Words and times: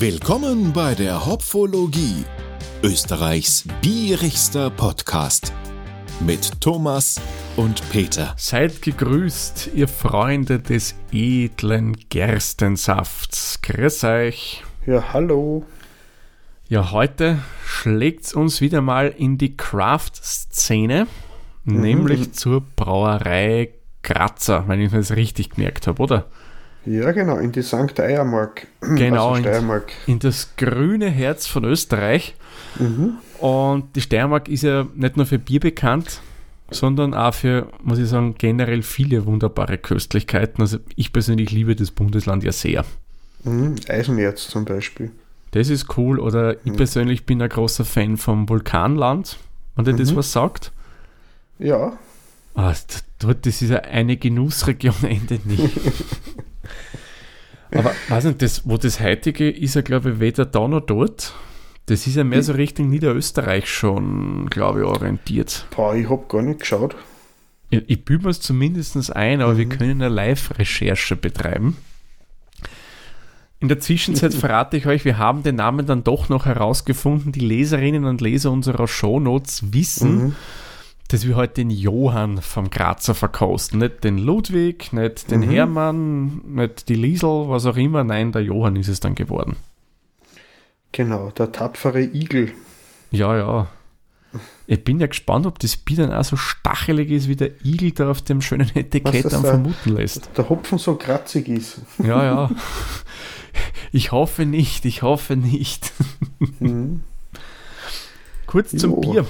Willkommen 0.00 0.72
bei 0.72 0.94
der 0.94 1.26
Hopfologie, 1.26 2.24
Österreichs 2.84 3.64
bierigster 3.82 4.70
Podcast 4.70 5.52
mit 6.20 6.60
Thomas 6.60 7.20
und 7.56 7.82
Peter. 7.90 8.32
Seid 8.36 8.80
gegrüßt, 8.80 9.70
ihr 9.74 9.88
Freunde 9.88 10.60
des 10.60 10.94
edlen 11.10 11.96
Gerstensafts. 12.10 13.60
Grüß 13.60 14.04
euch. 14.04 14.62
Ja, 14.86 15.12
hallo. 15.12 15.64
Ja, 16.68 16.92
heute 16.92 17.40
schlägt 17.66 18.26
es 18.26 18.34
uns 18.34 18.60
wieder 18.60 18.80
mal 18.80 19.08
in 19.08 19.36
die 19.36 19.56
Craft-Szene, 19.56 21.08
mhm. 21.64 21.80
nämlich 21.80 22.34
zur 22.34 22.60
Brauerei 22.76 23.70
Kratzer, 24.02 24.62
wenn 24.68 24.80
ich 24.80 24.92
das 24.92 25.16
richtig 25.16 25.50
gemerkt 25.50 25.88
habe, 25.88 26.00
oder? 26.00 26.28
Ja, 26.88 27.12
genau, 27.12 27.36
in 27.36 27.52
die 27.52 27.62
St. 27.62 28.00
Eiermark. 28.00 28.66
Genau, 28.80 29.30
also 29.30 29.42
Steiermark. 29.42 29.92
In, 30.06 30.14
in, 30.14 30.18
das 30.20 30.56
grüne 30.56 31.10
Herz 31.10 31.46
von 31.46 31.64
Österreich. 31.64 32.34
Mhm. 32.78 33.18
Und 33.40 33.94
die 33.94 34.00
Steiermark 34.00 34.48
ist 34.48 34.62
ja 34.62 34.86
nicht 34.94 35.16
nur 35.16 35.26
für 35.26 35.38
Bier 35.38 35.60
bekannt, 35.60 36.22
sondern 36.70 37.12
auch 37.12 37.34
für, 37.34 37.68
muss 37.82 37.98
ich 37.98 38.08
sagen, 38.08 38.36
generell 38.38 38.82
viele 38.82 39.26
wunderbare 39.26 39.76
Köstlichkeiten. 39.76 40.62
Also 40.62 40.78
ich 40.96 41.12
persönlich 41.12 41.50
liebe 41.50 41.76
das 41.76 41.90
Bundesland 41.90 42.42
ja 42.42 42.52
sehr. 42.52 42.84
Mhm, 43.44 43.76
Eisenerz 43.88 44.48
zum 44.48 44.64
Beispiel. 44.64 45.10
Das 45.50 45.68
ist 45.68 45.98
cool. 45.98 46.18
Oder 46.18 46.56
ich 46.64 46.72
mhm. 46.72 46.76
persönlich 46.76 47.26
bin 47.26 47.42
ein 47.42 47.50
großer 47.50 47.84
Fan 47.84 48.16
vom 48.16 48.48
Vulkanland, 48.48 49.36
wenn 49.76 49.84
dir 49.84 49.94
das 49.94 50.12
mhm. 50.12 50.16
was 50.16 50.32
sagt. 50.32 50.72
Ja. 51.58 51.98
Ah, 52.54 52.74
dort, 53.18 53.44
das 53.44 53.60
ist 53.60 53.70
ja 53.70 53.80
eine 53.80 54.16
Genussregion, 54.16 54.96
endet 55.02 55.44
nicht. 55.44 55.70
Aber 57.72 57.92
weiß 58.08 58.24
nicht, 58.24 58.42
das, 58.42 58.62
wo 58.68 58.76
das 58.76 59.00
heutige 59.00 59.50
ist 59.50 59.74
ja, 59.74 59.82
glaube 59.82 60.12
ich, 60.12 60.20
weder 60.20 60.46
da 60.46 60.66
noch 60.68 60.80
dort. 60.80 61.34
Das 61.86 62.06
ist 62.06 62.16
ja 62.16 62.24
mehr 62.24 62.42
so 62.42 62.52
Richtung 62.52 62.90
Niederösterreich 62.90 63.68
schon, 63.68 64.48
glaube 64.50 64.80
ich, 64.80 64.86
orientiert. 64.86 65.66
Boah, 65.74 65.94
ich 65.94 66.08
habe 66.08 66.24
gar 66.28 66.42
nicht 66.42 66.60
geschaut. 66.60 66.96
Ich, 67.70 67.82
ich 67.86 68.04
bilde 68.04 68.24
mir 68.24 68.30
es 68.30 68.40
zumindest 68.40 69.14
ein, 69.14 69.40
aber 69.40 69.54
mhm. 69.54 69.58
wir 69.58 69.66
können 69.66 70.02
eine 70.02 70.08
Live-Recherche 70.08 71.16
betreiben. 71.16 71.76
In 73.60 73.68
der 73.68 73.80
Zwischenzeit 73.80 74.34
verrate 74.34 74.76
ich 74.76 74.86
euch, 74.86 75.04
wir 75.04 75.18
haben 75.18 75.42
den 75.42 75.56
Namen 75.56 75.86
dann 75.86 76.04
doch 76.04 76.28
noch 76.28 76.44
herausgefunden. 76.44 77.32
Die 77.32 77.40
Leserinnen 77.40 78.04
und 78.04 78.20
Leser 78.20 78.50
unserer 78.50 78.86
Shownotes 78.86 79.72
wissen, 79.72 80.24
mhm 80.24 80.36
dass 81.08 81.26
wir 81.26 81.36
heute 81.36 81.54
den 81.54 81.70
Johann 81.70 82.42
vom 82.42 82.68
Grazer 82.70 83.14
verkosten. 83.14 83.80
Nicht 83.80 84.04
den 84.04 84.18
Ludwig, 84.18 84.92
nicht 84.92 85.30
den 85.30 85.40
mhm. 85.40 85.50
Hermann, 85.50 86.42
nicht 86.44 86.88
die 86.88 86.94
Liesel, 86.94 87.48
was 87.48 87.64
auch 87.64 87.76
immer. 87.76 88.04
Nein, 88.04 88.32
der 88.32 88.42
Johann 88.42 88.76
ist 88.76 88.88
es 88.88 89.00
dann 89.00 89.14
geworden. 89.14 89.56
Genau, 90.92 91.30
der 91.30 91.50
tapfere 91.52 92.02
Igel. 92.02 92.52
Ja, 93.10 93.36
ja. 93.36 93.68
Ich 94.66 94.84
bin 94.84 95.00
ja 95.00 95.06
gespannt, 95.06 95.46
ob 95.46 95.58
das 95.58 95.78
Bier 95.78 95.96
dann 95.96 96.12
auch 96.12 96.24
so 96.24 96.36
stachelig 96.36 97.10
ist, 97.10 97.28
wie 97.28 97.36
der 97.36 97.64
Igel 97.64 97.92
da 97.92 98.10
auf 98.10 98.20
dem 98.20 98.42
schönen 98.42 98.70
Etikett 98.74 99.32
am 99.32 99.42
vermuten 99.42 99.96
lässt. 99.96 100.28
Der 100.36 100.50
Hopfen 100.50 100.76
so 100.76 100.96
kratzig 100.96 101.48
ist. 101.48 101.80
Ja, 101.98 102.22
ja. 102.22 102.50
Ich 103.90 104.12
hoffe 104.12 104.44
nicht, 104.44 104.84
ich 104.84 105.02
hoffe 105.02 105.36
nicht. 105.36 105.92
Mhm. 106.60 107.00
Kurz 108.46 108.70
zum 108.76 108.90
jo. 108.90 109.00
Bier. 109.00 109.26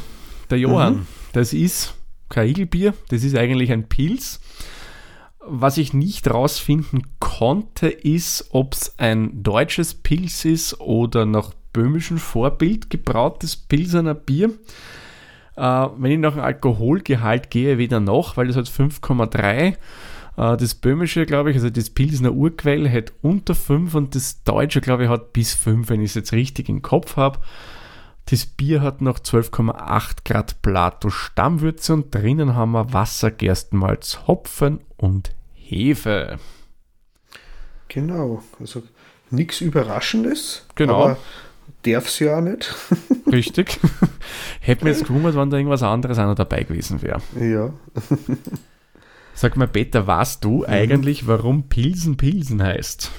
Der 0.51 0.59
Johann. 0.59 0.95
Mhm. 0.95 1.07
Das 1.33 1.53
ist 1.53 1.95
kein 2.29 2.49
Igelbier, 2.49 2.95
das 3.09 3.25
ist 3.25 3.37
eigentlich 3.37 3.73
ein 3.73 3.89
Pilz. 3.89 4.41
Was 5.41 5.79
ich 5.79 5.95
nicht 5.95 6.29
rausfinden 6.29 7.03
konnte, 7.21 7.89
ist, 7.89 8.49
ob 8.51 8.75
es 8.75 8.99
ein 8.99 9.43
deutsches 9.43 9.95
Pilz 9.95 10.45
ist 10.45 10.79
oder 10.81 11.25
nach 11.25 11.55
böhmischem 11.73 12.19
Vorbild 12.19 12.91
gebrautes 12.91 13.57
Pilsener 13.57 14.15
Bier. 14.15 14.51
Äh, 15.57 15.89
wenn 15.97 16.13
ich 16.13 16.19
nach 16.19 16.35
dem 16.35 16.43
Alkoholgehalt 16.43 17.51
gehe, 17.51 17.79
wieder 17.79 18.01
noch, 18.01 18.37
weil 18.37 18.49
das 18.49 18.57
hat 18.57 18.67
5,3. 18.67 19.69
Äh, 19.69 19.75
das 20.37 20.75
böhmische, 20.75 21.27
glaube 21.27 21.51
ich, 21.51 21.57
also 21.57 21.71
das 21.71 21.91
Pilsener 21.91 22.33
Urquell 22.33 22.91
hat 22.91 23.13
unter 23.23 23.55
5 23.55 23.95
und 23.95 24.15
das 24.15 24.43
deutsche, 24.45 24.81
glaube 24.81 25.05
ich, 25.05 25.09
hat 25.09 25.33
bis 25.33 25.55
5, 25.55 25.89
wenn 25.89 26.03
ich 26.03 26.11
es 26.11 26.15
jetzt 26.15 26.33
richtig 26.33 26.69
im 26.69 26.83
Kopf 26.83 27.17
habe. 27.17 27.41
Das 28.31 28.45
Bier 28.45 28.83
hat 28.83 29.01
noch 29.01 29.21
12,8 29.21 30.19
Grad 30.27 30.61
Plato 30.61 31.09
Stammwürze 31.09 31.95
und 31.95 32.15
drinnen 32.15 32.55
haben 32.55 32.73
wir 32.73 32.93
Wasser, 32.93 33.31
Gerstenmalz, 33.31 34.21
Hopfen 34.27 34.81
und 34.99 35.33
Hefe. 35.55 36.39
Genau, 37.89 38.43
also 38.61 38.83
nichts 39.31 39.63
Überraschendes. 39.63 40.67
Genau. 40.75 41.05
Aber 41.05 41.17
darf 41.85 42.09
es 42.09 42.19
ja 42.19 42.37
auch 42.37 42.43
nicht. 42.43 42.75
Richtig. 43.33 43.81
Hätte 44.61 44.85
mir 44.85 44.91
jetzt 44.91 45.07
gewundert, 45.07 45.35
wenn 45.35 45.49
da 45.49 45.57
irgendwas 45.57 45.83
anderes 45.83 46.19
auch 46.19 46.27
noch 46.27 46.35
dabei 46.35 46.65
gewesen 46.65 47.01
wäre. 47.01 47.23
Ja. 47.41 47.73
Sag 49.33 49.57
mal, 49.57 49.69
Peter, 49.69 50.07
weißt 50.07 50.45
du 50.45 50.59
mhm. 50.59 50.65
eigentlich, 50.67 51.27
warum 51.27 51.71
Pilsen 51.71 52.19
Pilsen 52.19 52.63
heißt? 52.63 53.11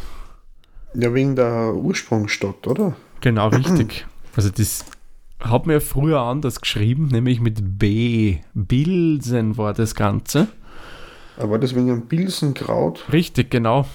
Ja, 0.94 1.12
wegen 1.16 1.36
der 1.36 1.74
Ursprungsstadt, 1.74 2.68
oder? 2.68 2.96
Genau, 3.22 3.48
richtig. 3.48 4.06
Also 4.36 4.50
das 4.50 4.86
hat 5.40 5.66
mir 5.66 5.82
früher 5.82 6.20
anders 6.20 6.62
geschrieben, 6.62 7.08
nämlich 7.08 7.40
mit 7.40 7.80
B. 7.80 8.38
Bilsen 8.54 9.58
war 9.58 9.74
das 9.74 9.96
Ganze. 9.96 10.48
Aber 11.38 11.58
das 11.58 11.74
wegen 11.74 11.90
einem 11.90 12.06
Bilsenkraut? 12.08 13.06
Richtig, 13.12 13.50
genau. 13.50 13.86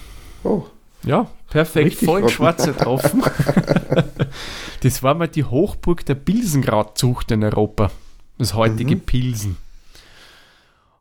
Oh. 0.43 0.63
Ja, 1.03 1.27
perfekt, 1.49 1.87
Richtig 1.87 2.07
voll 2.07 2.27
schwarze 2.29 2.73
getroffen. 2.73 3.23
das 4.81 5.03
war 5.03 5.13
mal 5.13 5.27
die 5.27 5.43
Hochburg 5.43 6.03
der 6.05 6.15
Bilsenkrautzucht 6.15 7.31
in 7.31 7.43
Europa. 7.43 7.91
Das 8.39 8.55
heutige 8.55 8.95
mhm. 8.95 9.01
Pilsen. 9.01 9.57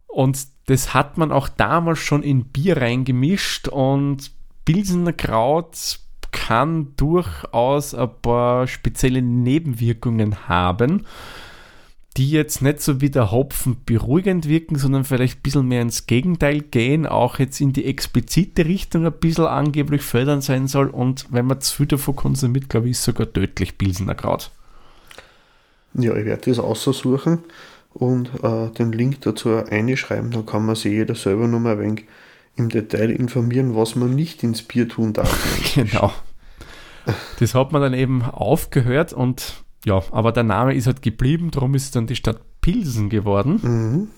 Und 0.06 0.46
das 0.66 0.92
hat 0.92 1.16
man 1.16 1.32
auch 1.32 1.48
damals 1.48 1.98
schon 1.98 2.22
in 2.22 2.44
Bier 2.44 2.76
reingemischt 2.76 3.68
und 3.68 4.30
Pilsener 4.64 5.12
Kraut 5.12 5.98
kann 6.34 6.88
durchaus 6.96 7.94
ein 7.94 8.10
paar 8.20 8.66
spezielle 8.66 9.22
Nebenwirkungen 9.22 10.48
haben, 10.48 11.06
die 12.16 12.30
jetzt 12.30 12.60
nicht 12.60 12.80
so 12.80 13.00
wie 13.00 13.10
der 13.10 13.30
Hopfen 13.30 13.76
beruhigend 13.86 14.48
wirken, 14.48 14.76
sondern 14.76 15.04
vielleicht 15.04 15.38
ein 15.38 15.42
bisschen 15.42 15.68
mehr 15.68 15.82
ins 15.82 16.06
Gegenteil 16.06 16.60
gehen, 16.60 17.06
auch 17.06 17.38
jetzt 17.38 17.60
in 17.60 17.72
die 17.72 17.86
explizite 17.86 18.66
Richtung 18.66 19.06
ein 19.06 19.12
bisschen 19.12 19.46
angeblich 19.46 20.02
fördernd 20.02 20.44
sein 20.44 20.66
soll 20.66 20.88
und 20.88 21.26
wenn 21.30 21.46
man 21.46 21.60
zu 21.60 21.76
viel 21.76 21.86
davon 21.86 22.16
konsumiert, 22.16 22.68
glaube 22.68 22.86
ich, 22.86 22.92
ist 22.92 23.04
sogar 23.04 23.32
tödlich 23.32 23.78
Pilsener 23.78 24.14
Kraut. 24.14 24.50
Ja, 25.94 26.14
ich 26.16 26.24
werde 26.24 26.50
das 26.50 26.58
aussuchen 26.58 27.38
und 27.92 28.30
äh, 28.42 28.70
den 28.70 28.92
Link 28.92 29.20
dazu 29.20 29.56
einschreiben, 29.56 30.32
dann 30.32 30.46
kann 30.46 30.66
man 30.66 30.74
sich 30.74 30.92
jeder 30.92 31.14
selber 31.14 31.46
noch 31.46 31.60
mal 31.60 31.74
ein 31.74 31.80
wenig 31.80 32.04
im 32.56 32.68
Detail 32.68 33.10
informieren, 33.10 33.74
was 33.74 33.96
man 33.96 34.14
nicht 34.14 34.42
ins 34.42 34.62
Bier 34.62 34.88
tun 34.88 35.12
darf. 35.12 35.72
genau. 35.74 36.12
Das 37.38 37.54
hat 37.54 37.72
man 37.72 37.82
dann 37.82 37.94
eben 37.94 38.22
aufgehört 38.22 39.12
und 39.12 39.64
ja, 39.84 40.02
aber 40.10 40.32
der 40.32 40.44
Name 40.44 40.74
ist 40.74 40.86
halt 40.86 41.02
geblieben, 41.02 41.50
darum 41.50 41.74
ist 41.74 41.94
dann 41.94 42.06
die 42.06 42.16
Stadt 42.16 42.40
Pilsen 42.60 43.10
geworden. 43.10 43.60
Mhm. 43.62 44.08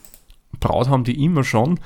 Braut 0.61 0.89
haben 0.89 1.05
die 1.05 1.25
immer 1.25 1.43
schon. 1.43 1.81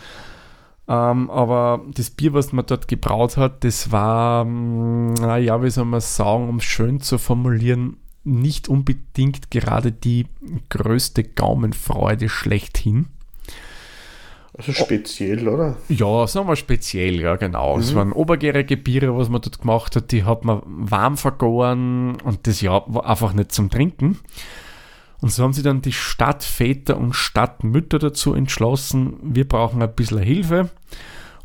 Ähm, 0.86 1.30
aber 1.30 1.84
das 1.94 2.10
Bier, 2.10 2.34
was 2.34 2.52
man 2.52 2.66
dort 2.66 2.88
gebraut 2.88 3.36
hat, 3.36 3.64
das 3.64 3.92
war, 3.92 4.44
mm, 4.44 5.14
naja, 5.14 5.62
wie 5.62 5.70
soll 5.70 5.84
man 5.84 6.00
sagen, 6.00 6.48
um 6.48 6.56
es 6.56 6.64
schön 6.64 7.00
zu 7.00 7.16
formulieren, 7.16 7.96
nicht 8.24 8.68
unbedingt 8.68 9.50
gerade 9.50 9.92
die 9.92 10.26
größte 10.68 11.24
Gaumenfreude 11.24 12.28
schlechthin. 12.28 13.06
Also 14.60 14.72
speziell, 14.74 15.48
oder? 15.48 15.78
Ja, 15.88 16.26
sagen 16.26 16.46
wir 16.46 16.54
speziell, 16.54 17.18
ja, 17.18 17.36
genau. 17.36 17.76
Mhm. 17.76 17.80
Es 17.80 17.94
waren 17.94 18.12
obergärige 18.12 18.76
Biere, 18.76 19.16
was 19.16 19.30
man 19.30 19.40
dort 19.40 19.58
gemacht 19.58 19.96
hat, 19.96 20.12
die 20.12 20.24
hat 20.24 20.44
man 20.44 20.60
warm 20.66 21.16
vergoren 21.16 22.20
und 22.20 22.46
das 22.46 22.60
ja 22.60 22.82
war 22.86 23.06
einfach 23.06 23.32
nicht 23.32 23.52
zum 23.52 23.70
Trinken. 23.70 24.18
Und 25.22 25.32
so 25.32 25.44
haben 25.44 25.54
sie 25.54 25.62
dann 25.62 25.80
die 25.80 25.94
Stadtväter 25.94 26.98
und 26.98 27.14
Stadtmütter 27.14 27.98
dazu 27.98 28.34
entschlossen, 28.34 29.14
wir 29.22 29.48
brauchen 29.48 29.82
ein 29.82 29.94
bisschen 29.94 30.18
Hilfe. 30.18 30.68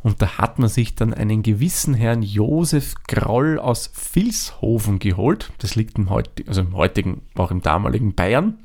Und 0.02 0.20
da 0.20 0.36
hat 0.36 0.58
man 0.58 0.68
sich 0.68 0.94
dann 0.94 1.14
einen 1.14 1.42
gewissen 1.42 1.94
Herrn 1.94 2.22
Josef 2.22 2.94
Groll 3.08 3.58
aus 3.58 3.90
Vilshofen 4.12 4.98
geholt. 4.98 5.52
Das 5.58 5.74
liegt 5.74 5.96
im, 5.96 6.10
heutigen, 6.10 6.48
also 6.48 6.60
im 6.60 6.76
heutigen, 6.76 7.22
auch 7.34 7.50
im 7.50 7.62
damaligen 7.62 8.14
Bayern. 8.14 8.58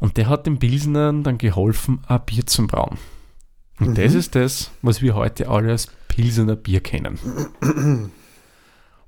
Und 0.00 0.16
der 0.16 0.28
hat 0.28 0.46
den 0.46 0.58
Pilsenern 0.58 1.24
dann 1.24 1.36
geholfen, 1.36 2.00
ein 2.06 2.20
Bier 2.24 2.46
zu 2.46 2.66
brauen. 2.66 2.96
Und 3.80 3.90
mhm. 3.90 3.94
das 3.94 4.14
ist 4.14 4.34
das, 4.34 4.70
was 4.82 5.02
wir 5.02 5.14
heute 5.14 5.48
alle 5.48 5.70
als 5.70 5.88
Pilsener 6.08 6.56
Bier 6.56 6.80
kennen. 6.80 7.18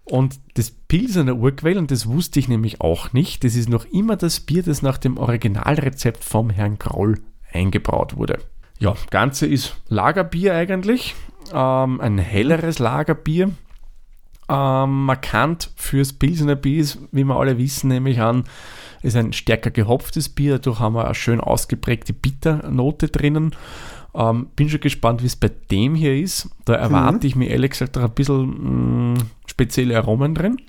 Und 0.05 0.41
das 0.55 0.71
Pilsener 0.71 1.37
Urquell, 1.37 1.79
und 1.79 1.91
das 1.91 2.07
wusste 2.07 2.41
ich 2.41 2.49
nämlich 2.49 2.81
auch 2.81 3.13
nicht, 3.13 3.45
das 3.45 3.55
ist 3.55 3.69
noch 3.69 3.85
immer 3.87 4.17
das 4.17 4.41
Bier, 4.41 4.63
das 4.63 4.83
nach 4.83 4.99
dem 4.99 5.19
Originalrezept 5.19 6.25
vom 6.25 6.51
Herrn 6.51 6.79
Groll 6.79 7.21
eingebraut 7.53 8.17
wurde. 8.17 8.39
Ja, 8.79 8.95
Ganze 9.11 9.47
ist 9.47 9.77
Lagerbier 9.89 10.55
eigentlich, 10.55 11.15
ähm, 11.53 12.01
ein 12.01 12.19
helleres 12.19 12.79
Lagerbier, 12.79 13.51
Ähm, 14.53 15.05
markant 15.05 15.71
fürs 15.77 16.13
Pilsener 16.13 16.57
Bier 16.57 16.81
ist, 16.81 16.99
wie 17.13 17.23
wir 17.23 17.37
alle 17.37 17.57
wissen, 17.57 17.87
nämlich 17.87 18.21
an, 18.21 18.47
ist 19.01 19.15
ein 19.17 19.33
stärker 19.33 19.71
gehopftes 19.71 20.29
Bier, 20.29 20.55
dadurch 20.55 20.81
haben 20.81 20.97
wir 20.97 21.05
eine 21.05 21.15
schön 21.15 21.41
ausgeprägte 21.41 22.13
Bitternote 22.13 23.11
drinnen. 23.11 23.55
Ähm, 24.15 24.49
bin 24.57 24.69
schon 24.69 24.81
gespannt, 24.81 25.23
wie 25.23 25.27
es 25.27 25.37
bei 25.37 25.51
dem 25.71 25.95
hier 25.95 26.17
ist. 26.17 26.49
Da 26.65 26.75
erwarte 26.75 27.19
mhm. 27.19 27.27
ich 27.27 27.37
mir 27.37 27.49
ehrlich 27.49 27.73
gesagt 27.73 27.97
auch 27.99 28.03
ein 28.03 28.15
bisschen 28.15 29.15
mh, 29.15 29.15
mm, 29.15 29.19
spezielle 29.47 29.97
Aromen 29.97 30.35
drin. 30.35 30.61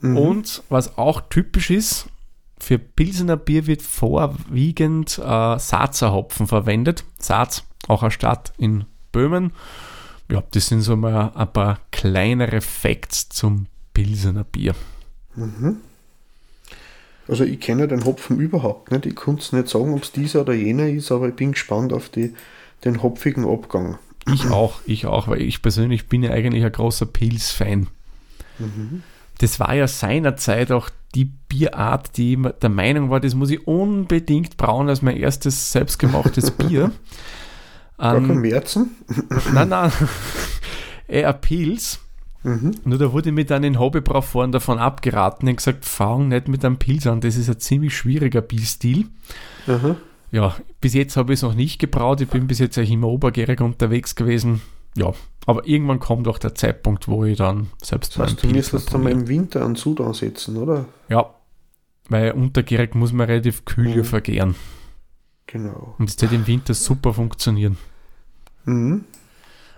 Mhm. 0.00 0.16
Und 0.16 0.62
was 0.68 0.98
auch 0.98 1.20
typisch 1.28 1.70
ist, 1.70 2.08
für 2.58 2.78
Pilsener 2.78 3.36
Bier 3.36 3.66
wird 3.66 3.82
vorwiegend 3.82 5.18
äh, 5.18 5.58
Saazer 5.58 6.26
verwendet. 6.28 7.04
Saaz, 7.18 7.64
auch 7.88 8.02
eine 8.02 8.10
Stadt 8.10 8.52
in 8.58 8.84
Böhmen. 9.12 9.52
Ja, 10.30 10.42
das 10.52 10.68
sind 10.68 10.82
so 10.82 10.96
mal 10.96 11.32
ein 11.34 11.52
paar 11.52 11.80
kleinere 11.90 12.60
Facts 12.60 13.28
zum 13.30 13.66
Pilsener 13.94 14.44
Bier. 14.44 14.74
Mhm. 15.34 15.78
Also 17.30 17.44
ich 17.44 17.60
kenne 17.60 17.86
den 17.86 18.04
Hopfen 18.04 18.40
überhaupt 18.40 18.90
nicht. 18.90 19.06
Ich 19.06 19.14
konnte 19.14 19.42
es 19.42 19.52
nicht 19.52 19.68
sagen, 19.68 19.94
ob 19.94 20.02
es 20.02 20.10
dieser 20.10 20.40
oder 20.40 20.52
jener 20.52 20.88
ist, 20.88 21.12
aber 21.12 21.28
ich 21.28 21.36
bin 21.36 21.52
gespannt 21.52 21.92
auf 21.92 22.08
die, 22.08 22.34
den 22.84 23.04
hopfigen 23.04 23.48
Abgang. 23.48 23.98
Ich 24.32 24.50
auch, 24.50 24.80
ich 24.84 25.06
auch, 25.06 25.28
weil 25.28 25.40
ich 25.40 25.62
persönlich 25.62 26.08
bin 26.08 26.24
ja 26.24 26.32
eigentlich 26.32 26.64
ein 26.64 26.72
großer 26.72 27.06
Pils-Fan. 27.06 27.86
Mhm. 28.58 29.04
Das 29.38 29.60
war 29.60 29.74
ja 29.74 29.86
seinerzeit 29.86 30.72
auch 30.72 30.90
die 31.14 31.26
Bierart, 31.26 32.16
die 32.16 32.36
der 32.60 32.68
Meinung 32.68 33.10
war, 33.10 33.20
das 33.20 33.36
muss 33.36 33.50
ich 33.50 33.64
unbedingt 33.64 34.56
brauen 34.56 34.88
als 34.88 35.00
mein 35.00 35.16
erstes 35.16 35.70
selbstgemachtes 35.70 36.50
Bier. 36.50 36.90
Gar 37.96 38.26
kein 38.26 38.38
Märzen? 38.38 38.96
Nein, 39.52 39.68
nein. 39.68 39.92
Eher 41.06 41.32
Pils. 41.34 42.00
Mhm. 42.42 42.72
Nur 42.84 42.98
da 42.98 43.12
wurde 43.12 43.32
mir 43.32 43.44
dann 43.44 43.64
in 43.64 43.78
Hobbybraufahren 43.78 44.52
davon 44.52 44.78
abgeraten 44.78 45.48
und 45.48 45.56
gesagt, 45.56 45.84
fang 45.84 46.28
nicht 46.28 46.48
mit 46.48 46.64
einem 46.64 46.78
Pils 46.78 47.06
an, 47.06 47.20
das 47.20 47.36
ist 47.36 47.50
ein 47.50 47.60
ziemlich 47.60 47.96
schwieriger 47.96 48.40
Bierstil. 48.40 49.06
Mhm. 49.66 49.96
Ja, 50.32 50.56
bis 50.80 50.94
jetzt 50.94 51.16
habe 51.16 51.32
ich 51.32 51.40
es 51.40 51.42
noch 51.42 51.54
nicht 51.54 51.78
gebraut, 51.78 52.20
ich 52.20 52.28
bin 52.28 52.46
bis 52.46 52.60
jetzt 52.60 52.78
eigentlich 52.78 52.92
immer 52.92 53.08
obergärig 53.08 53.60
unterwegs 53.60 54.14
gewesen. 54.14 54.62
Ja, 54.96 55.12
aber 55.46 55.66
irgendwann 55.66 56.00
kommt 56.00 56.26
auch 56.28 56.38
der 56.38 56.54
Zeitpunkt, 56.54 57.08
wo 57.08 57.24
ich 57.24 57.36
dann 57.36 57.68
selbst 57.82 58.16
das 58.16 58.32
heißt, 58.32 58.42
du 58.42 58.48
müsstest 58.48 58.92
dann 58.92 59.02
mal 59.02 59.12
im 59.12 59.28
Winter 59.28 59.64
einen 59.64 59.76
Sud 59.76 60.00
ansetzen, 60.00 60.56
oder? 60.56 60.86
Ja, 61.08 61.34
weil 62.08 62.32
untergärig 62.32 62.94
muss 62.94 63.12
man 63.12 63.26
relativ 63.26 63.64
kühl 63.64 63.96
mhm. 63.96 64.04
vergären. 64.04 64.54
Genau. 65.46 65.94
Und 65.98 66.08
das 66.08 66.20
wird 66.22 66.32
im 66.32 66.46
Winter 66.46 66.74
super 66.74 67.12
funktionieren. 67.12 67.76
Mhm. 68.64 69.04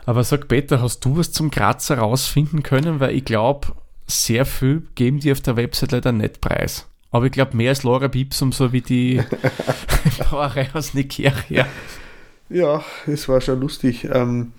Aber 0.05 0.25
sag 0.25 0.49
Peter, 0.49 0.81
hast 0.81 1.05
du 1.05 1.17
was 1.17 1.33
zum 1.33 1.51
Grazer 1.51 1.99
rausfinden 1.99 2.63
können? 2.63 3.01
Weil 3.01 3.15
ich 3.15 3.25
glaube, 3.25 3.69
sehr 4.07 4.45
viel 4.45 4.83
geben 4.95 5.21
die 5.21 5.33
auf 5.33 5.41
der 5.41 5.57
Website 5.57 5.93
leider 5.93 6.13
nicht 6.13 6.41
preis. 6.41 6.87
Aber 7.11 7.27
ich 7.27 7.33
glaube, 7.33 7.57
mehr 7.57 7.71
als 7.71 7.83
Laura 7.83 8.09
Bipsum, 8.09 8.53
so 8.53 8.73
wie 8.73 8.81
die 8.81 9.23
Brauerei 10.19 10.69
aus 10.73 10.95
Nikirche. 10.95 11.67
Ja, 12.49 12.85
es 13.07 13.29
war 13.29 13.41
schon 13.41 13.61
lustig. 13.61 14.09
Ähm, 14.13 14.53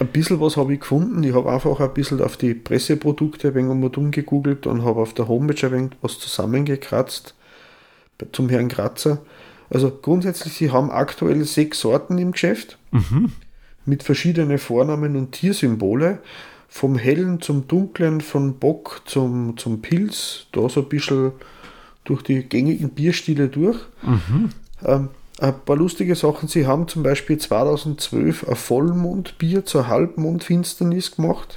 ein 0.00 0.06
bisschen 0.08 0.40
was 0.40 0.56
habe 0.56 0.74
ich 0.74 0.80
gefunden. 0.80 1.22
Ich 1.22 1.34
habe 1.34 1.52
einfach 1.52 1.78
ein 1.80 1.94
bisschen 1.94 2.22
auf 2.22 2.36
die 2.36 2.54
Presseprodukte 2.54 3.48
ein 3.48 3.54
wenig 3.54 3.70
einmal 3.70 3.90
dumm 3.90 4.10
gegoogelt 4.10 4.66
und 4.66 4.84
habe 4.84 5.00
auf 5.00 5.14
der 5.14 5.28
Homepage 5.28 5.66
ein 5.66 5.72
wenig 5.72 5.90
was 6.00 6.18
zusammengekratzt 6.18 7.34
zum 8.32 8.48
Herrn 8.48 8.68
Kratzer. 8.68 9.18
Also 9.68 9.90
grundsätzlich, 9.90 10.54
sie 10.54 10.70
haben 10.70 10.90
aktuell 10.90 11.44
sechs 11.44 11.80
Sorten 11.80 12.18
im 12.18 12.32
Geschäft. 12.32 12.78
Mhm 12.92 13.32
mit 13.86 14.02
verschiedenen 14.02 14.58
Vornamen 14.58 15.16
und 15.16 15.32
Tiersymbole. 15.32 16.18
Vom 16.68 16.96
hellen 16.96 17.40
zum 17.40 17.68
dunklen, 17.68 18.20
von 18.20 18.58
Bock 18.58 19.02
zum, 19.06 19.56
zum 19.56 19.80
Pilz, 19.80 20.46
da 20.52 20.68
so 20.68 20.82
ein 20.82 20.88
bisschen 20.88 21.32
durch 22.04 22.22
die 22.22 22.42
gängigen 22.42 22.90
Bierstile 22.90 23.48
durch. 23.48 23.78
Mhm. 24.02 24.50
Ähm, 24.84 25.08
ein 25.38 25.54
paar 25.64 25.76
lustige 25.76 26.14
Sachen. 26.14 26.48
Sie 26.48 26.66
haben 26.66 26.88
zum 26.88 27.02
Beispiel 27.02 27.38
2012 27.38 28.48
ein 28.48 28.56
Vollmondbier 28.56 29.64
zur 29.64 29.88
Halbmondfinsternis 29.88 31.16
gemacht. 31.16 31.56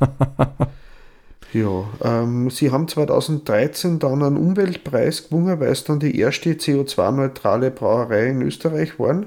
ja, 1.52 1.84
ähm, 2.02 2.50
sie 2.50 2.70
haben 2.70 2.88
2013 2.88 3.98
dann 3.98 4.22
einen 4.22 4.36
Umweltpreis 4.36 5.28
gewonnen, 5.28 5.60
weil 5.60 5.70
es 5.70 5.84
dann 5.84 5.98
die 5.98 6.18
erste 6.18 6.52
CO2-neutrale 6.52 7.70
Brauerei 7.70 8.28
in 8.28 8.42
Österreich 8.42 8.98
waren. 8.98 9.26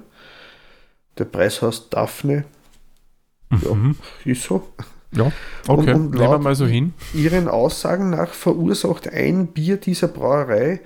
Der 1.17 1.25
Preis 1.25 1.61
heißt 1.61 1.93
Daphne. 1.93 2.45
Mhm. 3.49 3.95
Ja, 4.23 4.31
ist 4.31 4.43
so. 4.43 4.67
Ja, 5.13 5.31
okay, 5.67 5.93
und, 5.93 6.05
und 6.05 6.11
nehmen 6.11 6.31
wir 6.31 6.39
mal 6.39 6.55
so 6.55 6.65
hin. 6.65 6.93
Ihren 7.13 7.49
Aussagen 7.49 8.11
nach 8.11 8.29
verursacht 8.29 9.09
ein 9.09 9.47
Bier 9.47 9.77
dieser 9.77 10.07
Brauerei 10.07 10.79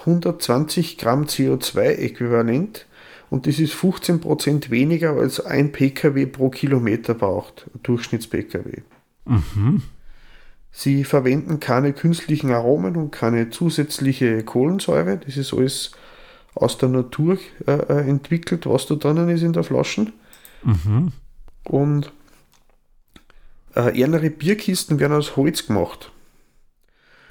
120 0.00 0.96
Gramm 0.96 1.24
CO2-Äquivalent 1.24 2.86
und 3.28 3.46
das 3.46 3.58
ist 3.58 3.74
15% 3.74 4.70
weniger 4.70 5.12
als 5.12 5.44
ein 5.44 5.72
Pkw 5.72 6.26
pro 6.26 6.48
Kilometer 6.48 7.14
braucht, 7.14 7.70
Durchschnitts-Pkw. 7.82 8.82
Mhm. 9.26 9.82
Sie 10.72 11.04
verwenden 11.04 11.60
keine 11.60 11.92
künstlichen 11.92 12.52
Aromen 12.52 12.96
und 12.96 13.10
keine 13.10 13.50
zusätzliche 13.50 14.42
Kohlensäure, 14.42 15.18
das 15.18 15.36
ist 15.36 15.52
alles 15.52 15.92
aus 16.54 16.78
der 16.78 16.88
Natur 16.88 17.38
äh, 17.66 17.72
äh, 17.72 18.08
entwickelt, 18.08 18.66
was 18.66 18.86
da 18.86 18.94
drinnen 18.96 19.28
ist 19.28 19.42
in 19.42 19.52
der 19.52 19.64
Flaschen. 19.64 20.12
Mhm. 20.62 21.12
Und 21.64 22.12
äh, 23.74 24.00
ärmere 24.00 24.30
Bierkisten 24.30 24.98
werden 24.98 25.16
aus 25.16 25.36
Holz 25.36 25.66
gemacht. 25.66 26.10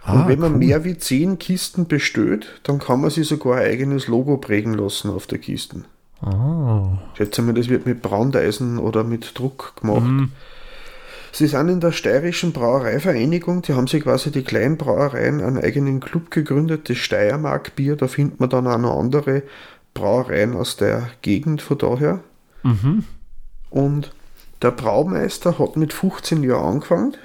Ah, 0.04 0.14
und 0.14 0.28
wenn 0.30 0.40
man 0.40 0.54
cool. 0.54 0.60
mehr 0.60 0.84
wie 0.86 0.98
10 0.98 1.40
Kisten 1.40 1.88
bestellt, 1.88 2.62
dann 2.64 2.80
kann 2.80 3.02
man 3.02 3.10
sich 3.10 3.28
sogar 3.28 3.58
ein 3.58 3.66
eigenes 3.66 4.08
Logo 4.08 4.38
prägen 4.38 4.74
lassen 4.74 5.10
auf 5.12 5.28
der 5.28 5.40
Kisten. 5.40 5.86
Oh. 6.22 6.98
Ich 7.12 7.18
schätze 7.18 7.42
mal, 7.42 7.54
das 7.54 7.70
wird 7.70 7.86
mit 7.86 8.02
Brandeisen 8.02 8.78
oder 8.78 9.04
mit 9.04 9.38
Druck 9.38 9.76
gemacht. 9.80 10.04
Mhm. 10.06 10.32
Sie 11.32 11.48
sind 11.48 11.70
in 11.70 11.80
der 11.80 11.92
steirischen 11.92 12.52
Brauereivereinigung, 12.52 13.62
die 13.62 13.74
haben 13.74 13.88
sich 13.88 14.04
quasi 14.04 14.32
die 14.32 14.44
kleinen 14.44 14.78
Brauereien 14.78 15.42
einen 15.42 15.58
eigenen 15.58 16.00
Club 16.00 16.32
gegründet, 16.32 16.90
das 16.90 16.98
Steiermark-Bier, 16.98 17.96
da 17.96 18.08
findet 18.08 18.40
man 18.40 18.50
dann 18.50 18.68
auch 18.68 18.78
noch 18.78 19.00
andere 19.00 19.44
Brauereien 19.94 20.56
aus 20.56 20.78
der 20.78 21.10
Gegend 21.22 21.62
von 21.62 21.78
daher. 21.78 22.20
Mhm. 22.64 23.04
Und 23.70 24.14
der 24.62 24.72
Braumeister 24.72 25.60
hat 25.60 25.78
mit 25.78 25.94
15 25.94 26.44
Jahren 26.44 26.76
angefangen. 26.76 27.16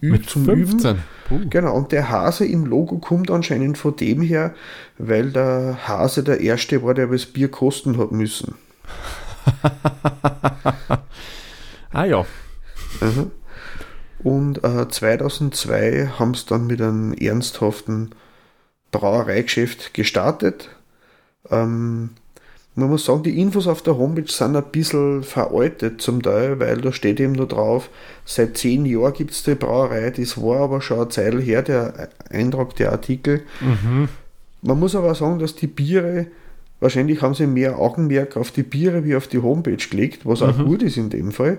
Mit 0.00 0.30
zum 0.30 0.44
15? 0.44 0.98
Üben. 1.30 1.50
Genau, 1.50 1.76
und 1.76 1.92
der 1.92 2.08
Hase 2.08 2.46
im 2.46 2.64
Logo 2.66 2.98
kommt 2.98 3.30
anscheinend 3.30 3.78
von 3.78 3.94
dem 3.96 4.22
her, 4.22 4.54
weil 4.98 5.30
der 5.30 5.86
Hase 5.86 6.24
der 6.24 6.40
Erste 6.40 6.82
war, 6.82 6.94
der 6.94 7.06
das 7.06 7.26
Bier 7.26 7.50
kosten 7.50 7.98
hat 7.98 8.10
müssen. 8.10 8.54
ah 11.92 12.04
ja, 12.04 12.24
Mhm. 13.00 13.30
Und 14.22 14.64
äh, 14.64 14.88
2002 14.88 16.10
haben 16.18 16.34
sie 16.34 16.46
dann 16.46 16.66
mit 16.66 16.80
einem 16.80 17.12
ernsthaften 17.14 18.10
Brauereigeschäft 18.92 19.94
gestartet. 19.94 20.68
Ähm, 21.50 22.10
man 22.74 22.88
muss 22.88 23.04
sagen, 23.04 23.22
die 23.22 23.40
Infos 23.40 23.66
auf 23.66 23.82
der 23.82 23.98
Homepage 23.98 24.30
sind 24.30 24.56
ein 24.56 24.64
bisschen 24.70 25.22
veraltet 25.22 26.00
zum 26.00 26.22
Teil, 26.22 26.60
weil 26.60 26.80
da 26.80 26.92
steht 26.92 27.18
eben 27.18 27.32
nur 27.32 27.48
drauf, 27.48 27.90
seit 28.24 28.56
zehn 28.56 28.86
Jahren 28.86 29.12
gibt 29.12 29.32
es 29.32 29.42
die 29.42 29.54
Brauerei, 29.54 30.10
das 30.10 30.40
war 30.40 30.60
aber 30.60 30.80
schon 30.80 31.00
eine 31.00 31.08
Zeit 31.08 31.34
her, 31.34 31.62
der 31.62 32.08
Eintrag 32.30 32.76
der 32.76 32.92
Artikel. 32.92 33.42
Mhm. 33.60 34.08
Man 34.62 34.78
muss 34.78 34.94
aber 34.94 35.14
sagen, 35.14 35.38
dass 35.40 35.56
die 35.56 35.66
Biere, 35.66 36.26
wahrscheinlich 36.78 37.22
haben 37.22 37.34
sie 37.34 37.46
mehr 37.46 37.78
Augenmerk 37.78 38.36
auf 38.36 38.50
die 38.50 38.62
Biere 38.62 39.04
wie 39.04 39.16
auf 39.16 39.26
die 39.26 39.42
Homepage 39.42 39.76
gelegt, 39.76 40.20
was 40.24 40.42
auch 40.42 40.56
mhm. 40.56 40.64
gut 40.66 40.82
ist 40.82 40.96
in 40.96 41.10
dem 41.10 41.32
Fall 41.32 41.58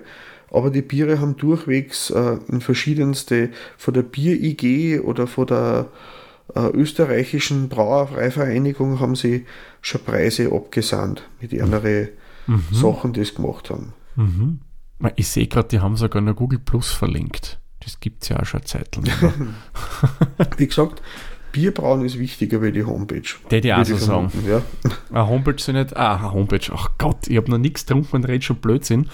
aber 0.51 0.69
die 0.69 0.81
Biere 0.81 1.19
haben 1.19 1.37
durchwegs 1.37 2.09
äh, 2.09 2.37
in 2.47 2.61
verschiedenste, 2.61 3.49
von 3.77 3.93
der 3.93 4.03
Bier-IG 4.03 4.99
oder 4.99 5.27
von 5.27 5.47
der 5.47 5.87
äh, 6.55 6.67
österreichischen 6.71 7.69
Brauereivereinigung 7.69 8.99
haben 8.99 9.15
sie 9.15 9.45
schon 9.81 10.03
Preise 10.03 10.51
abgesandt 10.51 11.27
mit 11.39 11.59
anderen 11.59 12.09
mhm. 12.47 12.63
Sachen, 12.71 13.13
die 13.13 13.23
sie 13.23 13.35
gemacht 13.35 13.69
haben. 13.69 13.93
Mhm. 14.15 14.59
Ich 15.15 15.29
sehe 15.29 15.47
gerade, 15.47 15.69
die 15.69 15.79
haben 15.79 15.95
sogar 15.95 16.21
noch 16.21 16.35
Google 16.35 16.59
Plus 16.59 16.91
verlinkt. 16.91 17.59
Das 17.79 17.99
gibt 17.99 18.23
es 18.23 18.29
ja 18.29 18.39
auch 18.39 18.45
schon 18.45 18.59
eine 18.59 18.67
Zeit 18.67 18.95
lang. 18.95 19.55
Wie 20.57 20.67
gesagt, 20.67 21.01
Bierbrauen 21.51 22.05
ist 22.05 22.17
wichtiger 22.19 22.61
wie 22.61 22.71
die 22.71 22.83
Homepage. 22.83 23.21
Der 23.49 23.61
die 23.61 23.73
auch 23.73 23.83
so 23.85 23.97
sagen. 23.97 24.31
Ja. 24.47 24.61
Eine 25.11 25.27
Homepage 25.27 25.61
soll 25.61 25.75
nicht, 25.75 25.95
ah, 25.95 26.17
eine 26.17 26.31
Homepage, 26.31 26.71
ach 26.73 26.91
Gott, 26.97 27.27
ich 27.27 27.37
habe 27.37 27.51
noch 27.51 27.57
nichts 27.57 27.85
getrunken 27.85 28.15
und 28.17 28.25
rede 28.25 28.43
schon 28.43 28.57
Blödsinn. 28.57 29.09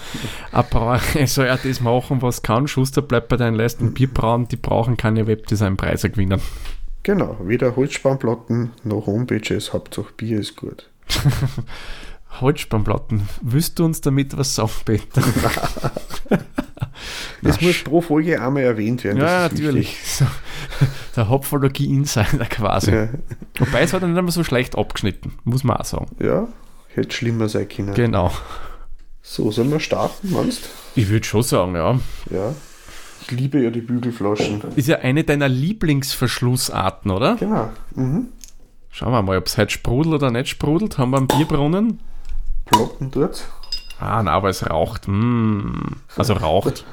Eine 0.52 0.64
Brauerei 0.64 1.26
soll 1.26 1.46
ja 1.46 1.56
das 1.56 1.80
machen, 1.80 2.22
was 2.22 2.42
kann. 2.42 2.68
Schuster 2.68 3.02
bleibt 3.02 3.28
bei 3.28 3.36
deinen 3.36 3.56
Leisten. 3.56 3.94
Bierbrauen, 3.94 4.48
die 4.48 4.56
brauchen 4.56 4.96
keine 4.96 5.26
Webdesign-Preise 5.26 6.10
gewinnen. 6.10 6.40
Genau, 7.02 7.38
weder 7.42 7.76
Holzspannplatten 7.76 8.72
noch 8.84 9.06
Homepages, 9.06 9.72
Hauptsache 9.72 10.12
Bier 10.16 10.40
ist 10.40 10.56
gut. 10.56 10.88
Holzspannplatten, 12.40 13.28
willst 13.42 13.78
du 13.78 13.84
uns 13.84 14.00
damit 14.00 14.36
was 14.36 14.54
sagen, 14.54 14.70
Peter? 14.84 15.22
Das 17.42 17.60
muss 17.60 17.82
pro 17.84 18.00
Folge 18.00 18.40
einmal 18.40 18.64
erwähnt 18.64 19.04
werden. 19.04 19.18
Ja, 19.18 19.42
natürlich. 19.42 19.96
So, 20.04 20.26
der 21.16 21.28
Hopfologie-Insider 21.28 22.44
quasi. 22.46 22.92
Ja. 22.92 23.08
Wobei 23.58 23.82
es 23.82 23.92
hat 23.92 24.02
dann 24.02 24.12
nicht 24.12 24.22
mehr 24.22 24.32
so 24.32 24.44
schlecht 24.44 24.76
abgeschnitten, 24.76 25.34
muss 25.44 25.64
man 25.64 25.76
auch 25.76 25.84
sagen. 25.84 26.06
Ja, 26.18 26.48
hätte 26.88 27.14
schlimmer 27.14 27.48
sein 27.48 27.68
können. 27.68 27.94
Genau. 27.94 28.32
So, 29.22 29.50
sollen 29.50 29.70
wir 29.70 29.80
starten, 29.80 30.32
meinst 30.32 30.68
Ich 30.94 31.08
würde 31.08 31.24
schon 31.26 31.42
sagen, 31.42 31.74
ja. 31.74 31.98
Ja. 32.30 32.54
Ich 33.22 33.30
liebe 33.30 33.62
ja 33.62 33.70
die 33.70 33.80
Bügelflaschen. 33.80 34.62
Ist 34.76 34.88
ja 34.88 34.98
eine 34.98 35.24
deiner 35.24 35.48
Lieblingsverschlussarten, 35.48 37.10
oder? 37.10 37.36
Genau. 37.36 37.70
Mhm. 37.94 38.28
Schauen 38.90 39.12
wir 39.12 39.22
mal, 39.22 39.38
ob 39.38 39.46
es 39.46 39.58
heute 39.58 39.70
sprudelt 39.70 40.14
oder 40.14 40.30
nicht 40.30 40.48
sprudelt. 40.48 40.98
Haben 40.98 41.10
wir 41.10 41.18
einen 41.18 41.26
Bierbrunnen? 41.26 42.00
Ploppen 42.70 43.10
dort. 43.10 43.48
Ah, 44.00 44.22
na, 44.22 44.32
aber 44.32 44.48
es 44.48 44.68
raucht. 44.68 45.08
Mm. 45.08 45.96
Also 46.16 46.34
raucht. 46.34 46.84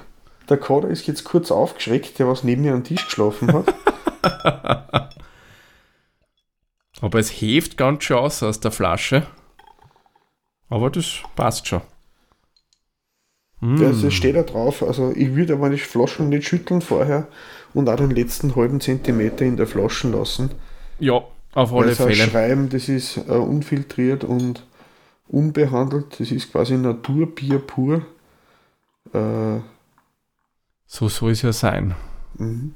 Der 0.49 0.57
Kader 0.57 0.89
ist 0.89 1.07
jetzt 1.07 1.23
kurz 1.23 1.51
aufgeschreckt, 1.51 2.19
der 2.19 2.27
was 2.27 2.43
neben 2.43 2.63
mir 2.63 2.73
am 2.73 2.83
Tisch 2.83 3.05
geschlafen 3.05 3.53
hat. 3.53 3.73
aber 7.01 7.19
es 7.19 7.29
heft 7.29 7.77
ganz 7.77 8.03
schön 8.03 8.17
aus 8.17 8.43
aus 8.43 8.59
der 8.59 8.71
Flasche. 8.71 9.25
Aber 10.69 10.89
das 10.89 11.19
passt 11.35 11.67
schon. 11.67 11.81
Mm. 13.59 13.77
Das 13.77 14.13
steht 14.13 14.35
da 14.35 14.43
drauf. 14.43 14.83
Also 14.83 15.11
ich 15.15 15.35
würde 15.35 15.53
aber 15.53 15.69
die 15.69 15.77
Flaschen 15.77 16.29
nicht 16.29 16.47
schütteln 16.47 16.81
vorher 16.81 17.27
und 17.73 17.89
auch 17.89 17.97
den 17.97 18.11
letzten 18.11 18.55
halben 18.55 18.81
Zentimeter 18.81 19.45
in 19.45 19.57
der 19.57 19.67
Flasche 19.67 20.09
lassen. 20.09 20.51
Ja, 20.99 21.21
auf 21.53 21.73
alle 21.73 21.87
also 21.87 22.07
Fälle. 22.07 22.15
Schreiben, 22.15 22.69
das 22.69 22.89
ist 22.89 23.17
uh, 23.29 23.33
unfiltriert 23.33 24.23
und 24.23 24.65
unbehandelt. 25.27 26.19
Das 26.19 26.31
ist 26.31 26.51
quasi 26.51 26.77
Naturbier 26.77 27.59
pur. 27.59 28.05
Uh, 29.13 29.61
so 30.85 31.09
soll 31.09 31.31
es 31.31 31.41
ja 31.41 31.53
sein. 31.53 31.95
Mhm. 32.37 32.75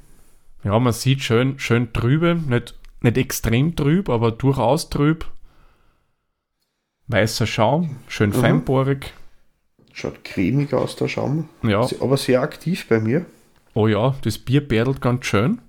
Ja, 0.62 0.78
man 0.78 0.92
sieht 0.92 1.22
schön, 1.22 1.58
schön 1.58 1.92
trübe, 1.92 2.34
nicht, 2.34 2.74
nicht 3.00 3.16
extrem 3.16 3.76
trüb, 3.76 4.08
aber 4.08 4.30
durchaus 4.30 4.90
trüb. 4.90 5.26
Weißer 7.06 7.46
Schaum, 7.46 7.96
schön 8.08 8.30
mhm. 8.30 8.34
feinporig. 8.34 9.12
Schaut 9.92 10.22
cremig 10.24 10.72
aus, 10.72 10.96
der 10.96 11.08
Schaum. 11.08 11.48
Ja. 11.62 11.86
Aber 12.00 12.16
sehr 12.16 12.42
aktiv 12.42 12.86
bei 12.88 13.00
mir. 13.00 13.26
Oh 13.74 13.88
ja, 13.88 14.14
das 14.22 14.38
Bier 14.38 14.66
bärdelt 14.66 15.00
ganz 15.00 15.26
schön. 15.26 15.60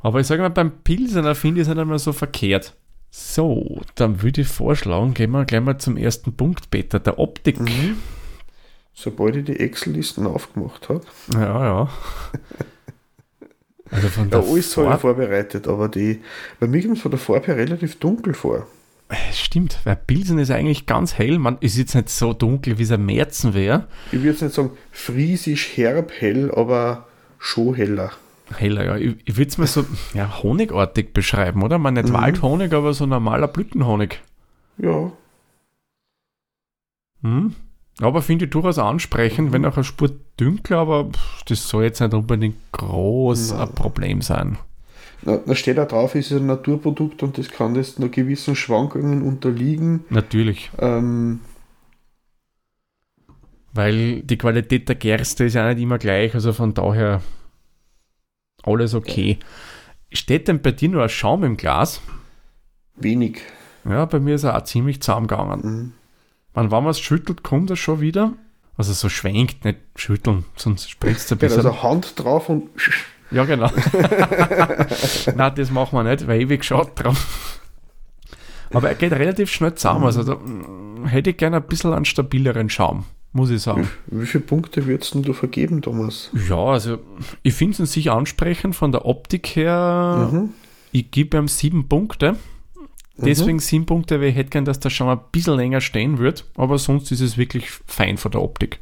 Aber 0.00 0.20
ich 0.20 0.26
sage 0.26 0.42
mal, 0.42 0.48
beim 0.48 0.82
Pilsener 0.82 1.34
finde 1.34 1.60
ich 1.60 1.66
es 1.66 1.68
nicht 1.68 1.80
einmal 1.80 1.98
so 1.98 2.12
verkehrt. 2.12 2.76
So, 3.10 3.80
dann 3.94 4.22
würde 4.22 4.42
ich 4.42 4.48
vorschlagen, 4.48 5.14
gehen 5.14 5.30
wir 5.30 5.44
gleich 5.44 5.62
mal 5.62 5.78
zum 5.78 5.96
ersten 5.96 6.34
Punkt, 6.34 6.70
Peter, 6.70 7.00
der 7.00 7.18
Optik. 7.18 7.60
Mhm. 7.60 7.96
Sobald 8.94 9.36
ich 9.36 9.44
die 9.44 9.60
Excel-Listen 9.60 10.26
aufgemacht 10.26 10.88
habe. 10.88 11.04
Ja, 11.34 11.64
ja. 11.64 11.90
Also 13.90 14.08
von 14.08 14.28
der 14.28 14.40
ja, 14.40 14.46
alles 14.46 14.76
habe 14.76 14.94
ich 14.94 15.00
vorbereitet, 15.00 15.66
aber 15.66 15.88
die, 15.88 16.20
bei 16.60 16.66
mir 16.66 16.82
kommt 16.82 16.96
es 16.96 17.02
von 17.02 17.10
der 17.10 17.18
Farbe 17.18 17.46
her 17.46 17.56
relativ 17.56 17.98
dunkel 17.98 18.34
vor. 18.34 18.66
Stimmt, 19.32 19.78
weil 19.84 19.96
Pilsen 19.96 20.38
ist 20.38 20.50
eigentlich 20.50 20.84
ganz 20.84 21.16
hell. 21.16 21.38
Man 21.38 21.56
ist 21.60 21.78
jetzt 21.78 21.94
nicht 21.94 22.10
so 22.10 22.34
dunkel, 22.34 22.76
wie 22.78 22.82
es 22.82 22.90
ein 22.90 23.06
Märzen 23.06 23.54
wäre. 23.54 23.86
Ich 24.12 24.18
würde 24.18 24.28
jetzt 24.28 24.42
nicht 24.42 24.54
sagen 24.54 24.72
friesisch 24.92 25.76
herb 25.76 26.12
hell, 26.18 26.50
aber 26.54 27.06
schon 27.38 27.74
heller. 27.74 28.12
Heller, 28.56 28.84
ja. 28.84 28.96
Ich, 28.96 29.16
ich 29.24 29.36
würde 29.36 29.48
es 29.48 29.58
mal 29.58 29.66
so 29.66 29.84
ja, 30.14 30.42
honigartig 30.42 31.12
beschreiben, 31.12 31.62
oder? 31.62 31.78
Man 31.78 31.94
nicht 31.94 32.08
mhm. 32.08 32.14
Waldhonig, 32.14 32.72
aber 32.72 32.94
so 32.94 33.06
normaler 33.06 33.48
Blütenhonig. 33.48 34.20
Ja. 34.78 35.12
Hm. 37.22 37.54
Aber 38.00 38.22
finde 38.22 38.44
ich 38.44 38.50
durchaus 38.50 38.78
ansprechend, 38.78 39.48
mhm. 39.48 39.52
wenn 39.52 39.64
auch 39.64 39.76
ein 39.76 39.84
Spur 39.84 40.10
dünkler, 40.38 40.78
aber 40.78 41.10
das 41.46 41.68
soll 41.68 41.84
jetzt 41.84 42.00
nicht 42.00 42.14
unbedingt 42.14 42.56
groß 42.72 43.52
Nein. 43.52 43.60
ein 43.60 43.74
Problem 43.74 44.22
sein. 44.22 44.58
Na, 45.22 45.36
da 45.36 45.54
steht 45.56 45.78
da 45.78 45.84
drauf, 45.84 46.14
es 46.14 46.30
ist 46.30 46.38
ein 46.38 46.46
Naturprodukt 46.46 47.24
und 47.24 47.38
das 47.38 47.50
kann 47.50 47.74
jetzt 47.74 47.98
nur 47.98 48.08
gewissen 48.08 48.54
Schwankungen 48.54 49.22
unterliegen. 49.22 50.04
Natürlich. 50.10 50.70
Ähm, 50.78 51.40
Weil 53.72 54.22
die 54.22 54.38
Qualität 54.38 54.88
der 54.88 54.94
Gerste 54.94 55.44
ist 55.44 55.54
ja 55.54 55.68
nicht 55.68 55.82
immer 55.82 55.98
gleich, 55.98 56.34
also 56.34 56.52
von 56.52 56.72
daher 56.72 57.20
alles 58.62 58.94
okay. 58.94 59.38
Steht 60.12 60.48
denn 60.48 60.62
bei 60.62 60.72
dir 60.72 60.88
nur 60.88 61.02
ein 61.02 61.08
Schaum 61.08 61.44
im 61.44 61.56
Glas? 61.56 62.00
Wenig. 62.96 63.42
Ja, 63.84 64.04
bei 64.04 64.20
mir 64.20 64.34
ist 64.34 64.44
er 64.44 64.56
auch 64.56 64.64
ziemlich 64.64 65.02
zahm 65.02 65.26
gegangen. 65.26 65.60
Mhm. 65.62 65.92
wenn 66.54 66.68
man 66.68 66.86
es 66.86 67.00
schüttelt, 67.00 67.42
kommt 67.42 67.70
er 67.70 67.76
schon 67.76 68.00
wieder. 68.00 68.32
Also 68.76 68.92
so 68.92 69.08
schwenkt, 69.08 69.64
nicht 69.64 69.78
schütteln, 69.96 70.44
sonst 70.54 70.88
spritzt 70.88 71.26
es 71.26 71.32
ein 71.32 71.38
bisschen. 71.38 71.66
Also 71.66 71.82
Hand 71.82 72.12
drauf 72.16 72.48
und. 72.48 72.70
Ja, 73.30 73.44
genau. 73.44 73.70
Nein, 75.34 75.52
das 75.56 75.70
machen 75.70 75.98
wir 75.98 76.04
nicht, 76.04 76.26
weil 76.26 76.40
ewig 76.40 76.60
geschaut 76.60 76.92
drauf. 76.94 77.60
Aber 78.72 78.88
er 78.88 78.94
geht 78.94 79.12
relativ 79.12 79.50
schnell 79.50 79.74
zusammen. 79.74 80.04
Also 80.04 80.22
da 80.22 80.34
mm, 80.36 81.06
hätte 81.06 81.30
ich 81.30 81.36
gerne 81.36 81.56
ein 81.56 81.66
bisschen 81.66 81.92
einen 81.92 82.04
stabileren 82.04 82.70
Schaum 82.70 83.04
muss 83.32 83.50
ich 83.50 83.62
sagen. 83.62 83.88
Wie, 84.06 84.22
wie 84.22 84.26
viele 84.26 84.44
Punkte 84.44 84.86
würdest 84.86 85.14
du 85.14 85.32
vergeben, 85.32 85.82
Thomas? 85.82 86.30
Ja, 86.48 86.64
also 86.64 86.98
ich 87.42 87.54
finde 87.54 87.82
es 87.82 87.92
sich 87.92 88.10
ansprechend 88.10 88.74
von 88.74 88.92
der 88.92 89.04
Optik 89.04 89.46
her. 89.48 90.30
Mhm. 90.32 90.50
Ich 90.92 91.10
gebe 91.10 91.36
ihm 91.36 91.48
sieben 91.48 91.88
Punkte. 91.88 92.36
Deswegen 93.16 93.54
mhm. 93.54 93.60
sieben 93.60 93.86
Punkte, 93.86 94.20
weil 94.20 94.28
ich 94.28 94.36
hätte 94.36 94.50
gern, 94.50 94.64
dass 94.64 94.78
das 94.78 94.92
schon 94.92 95.08
ein 95.08 95.20
bisschen 95.32 95.56
länger 95.56 95.80
stehen 95.80 96.18
wird. 96.18 96.44
Aber 96.54 96.78
sonst 96.78 97.10
ist 97.10 97.20
es 97.20 97.36
wirklich 97.36 97.70
fein 97.86 98.16
von 98.16 98.30
der 98.30 98.42
Optik. 98.42 98.78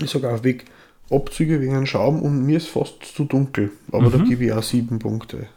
Ich 0.00 0.10
sage 0.10 0.28
auch 0.28 0.44
weg 0.44 0.64
Abzüge 1.10 1.60
wegen 1.60 1.86
Schaum 1.86 2.20
und 2.20 2.44
mir 2.44 2.58
ist 2.58 2.68
fast 2.68 3.02
zu 3.02 3.24
dunkel. 3.24 3.72
Aber 3.92 4.08
mhm. 4.08 4.12
da 4.12 4.18
gebe 4.24 4.44
ich 4.44 4.52
auch 4.52 4.62
sieben 4.62 4.98
Punkte. 4.98 5.48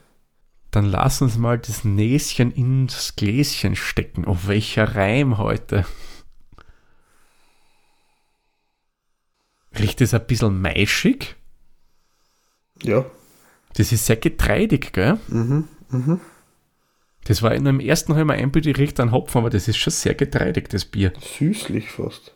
Dann 0.70 0.86
lass 0.86 1.22
uns 1.22 1.38
mal 1.38 1.58
das 1.58 1.84
Näschen 1.84 2.52
ins 2.52 3.16
Gläschen 3.18 3.76
stecken. 3.76 4.24
Auf 4.24 4.48
welcher 4.48 4.96
Reim 4.96 5.38
heute? 5.38 5.86
Riecht 9.78 10.02
das 10.02 10.14
ein 10.14 10.26
bisschen 10.26 10.62
maischig? 10.62 11.36
Ja. 12.84 13.06
Das 13.76 13.92
ist 13.92 14.06
sehr 14.06 14.18
getreidig, 14.18 14.92
gell? 14.94 15.18
Mhm, 15.28 15.68
mhm. 15.90 16.20
Das 17.26 17.42
war 17.42 17.54
in 17.54 17.68
einem 17.68 17.80
ersten 17.80 18.12
Mal 18.14 18.32
ein 18.32 18.52
Bild, 18.52 18.66
riecht 18.78 19.00
an 19.00 19.12
Hopfen, 19.12 19.40
aber 19.40 19.50
das 19.50 19.68
ist 19.68 19.78
schon 19.78 19.92
sehr 19.92 20.16
getreidig, 20.16 20.70
das 20.70 20.86
Bier. 20.86 21.14
Süßlich 21.38 21.90
fast. 21.90 22.34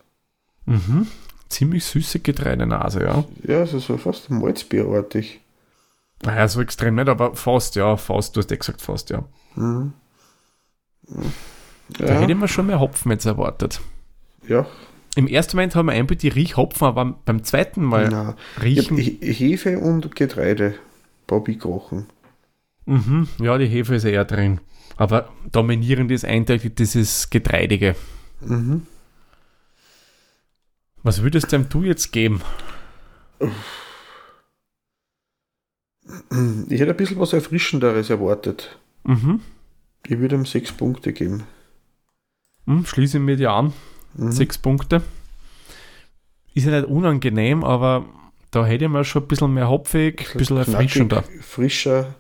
Mhm. 0.66 1.08
Ziemlich 1.50 1.84
süße 1.86 2.20
Getreidenase, 2.20 3.04
ja. 3.04 3.26
Ja, 3.44 3.62
es 3.64 3.74
ist 3.74 3.88
so 3.88 3.98
fast 3.98 4.30
Malzbierartig. 4.30 5.42
Naja, 6.24 6.48
so 6.48 6.62
extrem 6.62 6.96
nicht, 6.96 7.10
aber 7.10 7.36
fast, 7.36 7.76
ja, 7.76 7.98
fast, 7.98 8.36
du 8.36 8.40
hast 8.40 8.52
ja 8.52 8.58
gesagt 8.58 8.82
fast, 8.82 9.10
ja. 9.10 9.28
Mhm. 9.56 9.94
Ja. 11.08 12.06
Da 12.08 12.14
hätte 12.20 12.32
ich 12.32 12.38
mir 12.38 12.48
schon 12.48 12.68
mehr 12.68 12.80
Hopfen 12.80 13.12
jetzt 13.12 13.26
erwartet. 13.26 13.82
Ja, 14.48 14.66
im 15.16 15.28
ersten 15.28 15.58
Moment 15.58 15.76
haben 15.76 15.88
wir 15.88 15.94
einfach 15.94 16.16
die 16.16 16.28
Riechhopfen, 16.28 16.88
aber 16.88 17.18
beim 17.26 17.44
zweiten 17.44 17.84
Mal 17.84 18.10
Nein. 18.10 18.34
riechen. 18.62 18.98
Hefe 18.98 19.80
und 19.80 20.16
Getreide, 20.16 20.76
Bobby 21.28 21.58
kochen. 21.58 22.08
Mhm, 22.86 23.28
ja, 23.40 23.58
die 23.58 23.66
Hefe 23.66 23.96
ist 23.96 24.04
eher 24.04 24.26
drin. 24.26 24.60
Aber 24.98 25.30
dominierend 25.52 26.12
ist 26.12 26.26
eindeutig 26.26 26.76
dieses 26.76 27.30
Getreidige. 27.30 27.96
Mhm. 28.42 28.86
Was 31.04 31.22
würdest 31.22 31.52
denn 31.52 31.68
du 31.70 31.84
jetzt 31.84 32.12
geben? 32.12 32.42
Ich 36.70 36.80
hätte 36.80 36.92
ein 36.92 36.98
bisschen 36.98 37.20
was 37.20 37.34
Erfrischenderes 37.34 38.12
erwartet. 38.12 38.78
Mhm. 39.06 39.42
Ich 40.06 40.20
würde 40.20 40.36
ihm 40.36 40.46
sechs 40.46 40.72
Punkte 40.72 41.14
geben. 41.14 41.44
Hm, 42.68 42.86
schließe 42.86 43.18
mir 43.20 43.36
die 43.38 43.48
an. 43.48 43.74
Mhm. 44.16 44.32
Sechs 44.32 44.58
Punkte. 44.58 45.02
Ist 46.54 46.66
ja 46.66 46.72
nicht 46.72 46.90
unangenehm, 46.90 47.64
aber 47.64 48.06
da 48.52 48.66
hätte 48.66 48.86
ich 48.86 48.92
mal 48.92 49.04
schon 49.04 49.24
ein 49.24 49.28
bisschen 49.28 49.54
mehr 49.54 49.70
hopfig, 49.70 50.30
ein 50.32 50.38
bisschen 50.38 50.58
erfrischender. 50.58 51.24
Frischer, 51.42 52.16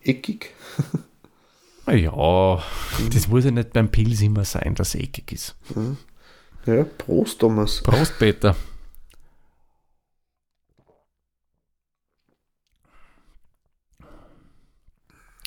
eckig. 0.00 0.54
Ja, 1.86 2.62
das 3.12 3.28
muss 3.28 3.44
ja 3.44 3.50
nicht 3.52 3.72
beim 3.72 3.90
Pilz 3.90 4.20
immer 4.20 4.44
sein, 4.44 4.74
dass 4.74 4.94
es 4.94 5.00
eckig 5.00 5.30
ist. 5.32 5.54
Mhm. 5.74 5.98
Ja, 6.64 6.82
Prost, 6.82 7.38
Thomas. 7.38 7.82
Prost, 7.82 8.18
Peter. 8.18 8.56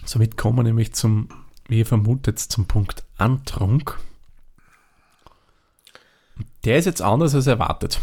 Somit 0.05 0.37
kommen 0.37 0.57
wir 0.57 0.63
nämlich 0.63 0.93
zum, 0.93 1.29
wie 1.67 1.79
ihr 1.79 1.85
vermutet, 1.85 2.39
zum 2.39 2.65
Punkt 2.65 3.03
Antrunk. 3.17 3.99
Der 6.65 6.77
ist 6.77 6.85
jetzt 6.85 7.01
anders 7.01 7.35
als 7.35 7.47
erwartet. 7.47 7.99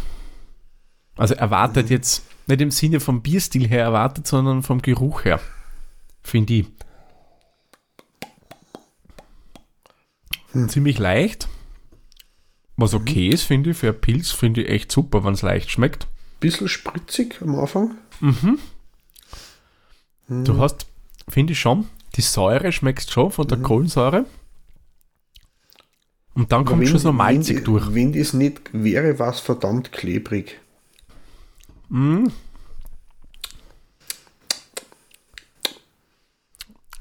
Also 1.17 1.35
erwartet 1.35 1.87
mhm. 1.87 1.93
jetzt 1.93 2.25
nicht 2.47 2.61
im 2.61 2.71
Sinne 2.71 3.01
vom 3.01 3.23
Bierstil 3.23 3.67
her 3.67 3.83
erwartet, 3.83 4.27
sondern 4.27 4.63
vom 4.63 4.83
Geruch 4.83 5.25
her. 5.25 5.41
Finde 6.23 6.55
ich. 6.55 6.67
Hm. 10.53 10.69
Ziemlich 10.69 10.99
leicht. 10.99 11.49
Was 12.77 12.95
okay 12.95 13.29
ist, 13.29 13.43
finde 13.43 13.71
ich, 13.71 13.77
für 13.77 13.89
einen 13.89 14.01
Pilz 14.01 14.31
finde 14.31 14.63
ich 14.63 14.69
echt 14.69 14.93
super, 14.93 15.25
wenn 15.25 15.33
es 15.33 15.43
leicht 15.43 15.71
schmeckt. 15.71 16.07
Bisschen 16.41 16.69
spritzig 16.69 17.41
am 17.41 17.59
Anfang. 17.59 17.97
Mhm. 18.21 18.59
Du 20.29 20.59
hast, 20.59 20.87
finde 21.29 21.55
ich 21.55 21.61
schon, 21.61 21.87
die 22.17 22.21
Säure 22.23 22.73
schmeckst 22.73 23.13
schon 23.13 23.31
von 23.31 23.47
der 23.49 23.59
Kohlensäure. 23.59 24.27
Und 26.37 26.53
dann 26.53 26.67
kommt 26.67 26.83
wenn, 26.83 26.89
schon 26.89 26.99
so 26.99 27.13
malzig 27.13 27.57
wenn, 27.57 27.65
durch. 27.65 27.95
Wenn 27.95 28.13
das 28.13 28.35
nicht 28.35 28.61
wäre, 28.73 29.19
war 29.19 29.31
es 29.31 29.41
verdammt 29.41 29.91
klebrig. 29.91 30.61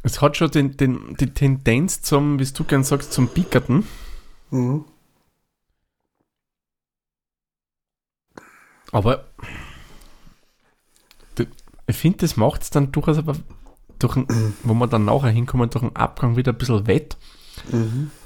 Es 0.04 0.22
hat 0.22 0.38
schon 0.38 0.52
den, 0.52 0.78
den, 0.78 1.18
die 1.18 1.34
Tendenz 1.34 2.02
zum, 2.02 2.40
wie 2.40 2.46
du 2.46 2.64
gern 2.64 2.86
sagst, 2.86 3.12
zum 3.12 3.28
Pickerten. 3.28 3.86
Mhm. 4.52 4.86
Aber 8.92 9.26
ich 11.88 11.98
finde, 11.98 12.20
das 12.20 12.38
macht 12.38 12.62
es 12.62 12.70
dann 12.70 12.94
durchaus 12.94 13.18
aber, 13.18 13.36
durch 14.00 14.16
wo 14.64 14.74
wir 14.74 14.88
dann 14.88 15.04
nachher 15.04 15.30
hinkommen, 15.30 15.70
durch 15.70 15.84
den 15.84 15.96
Abgang 15.98 16.38
wieder 16.38 16.54
ein 16.54 16.58
bisschen 16.58 16.88
wett. 16.88 17.18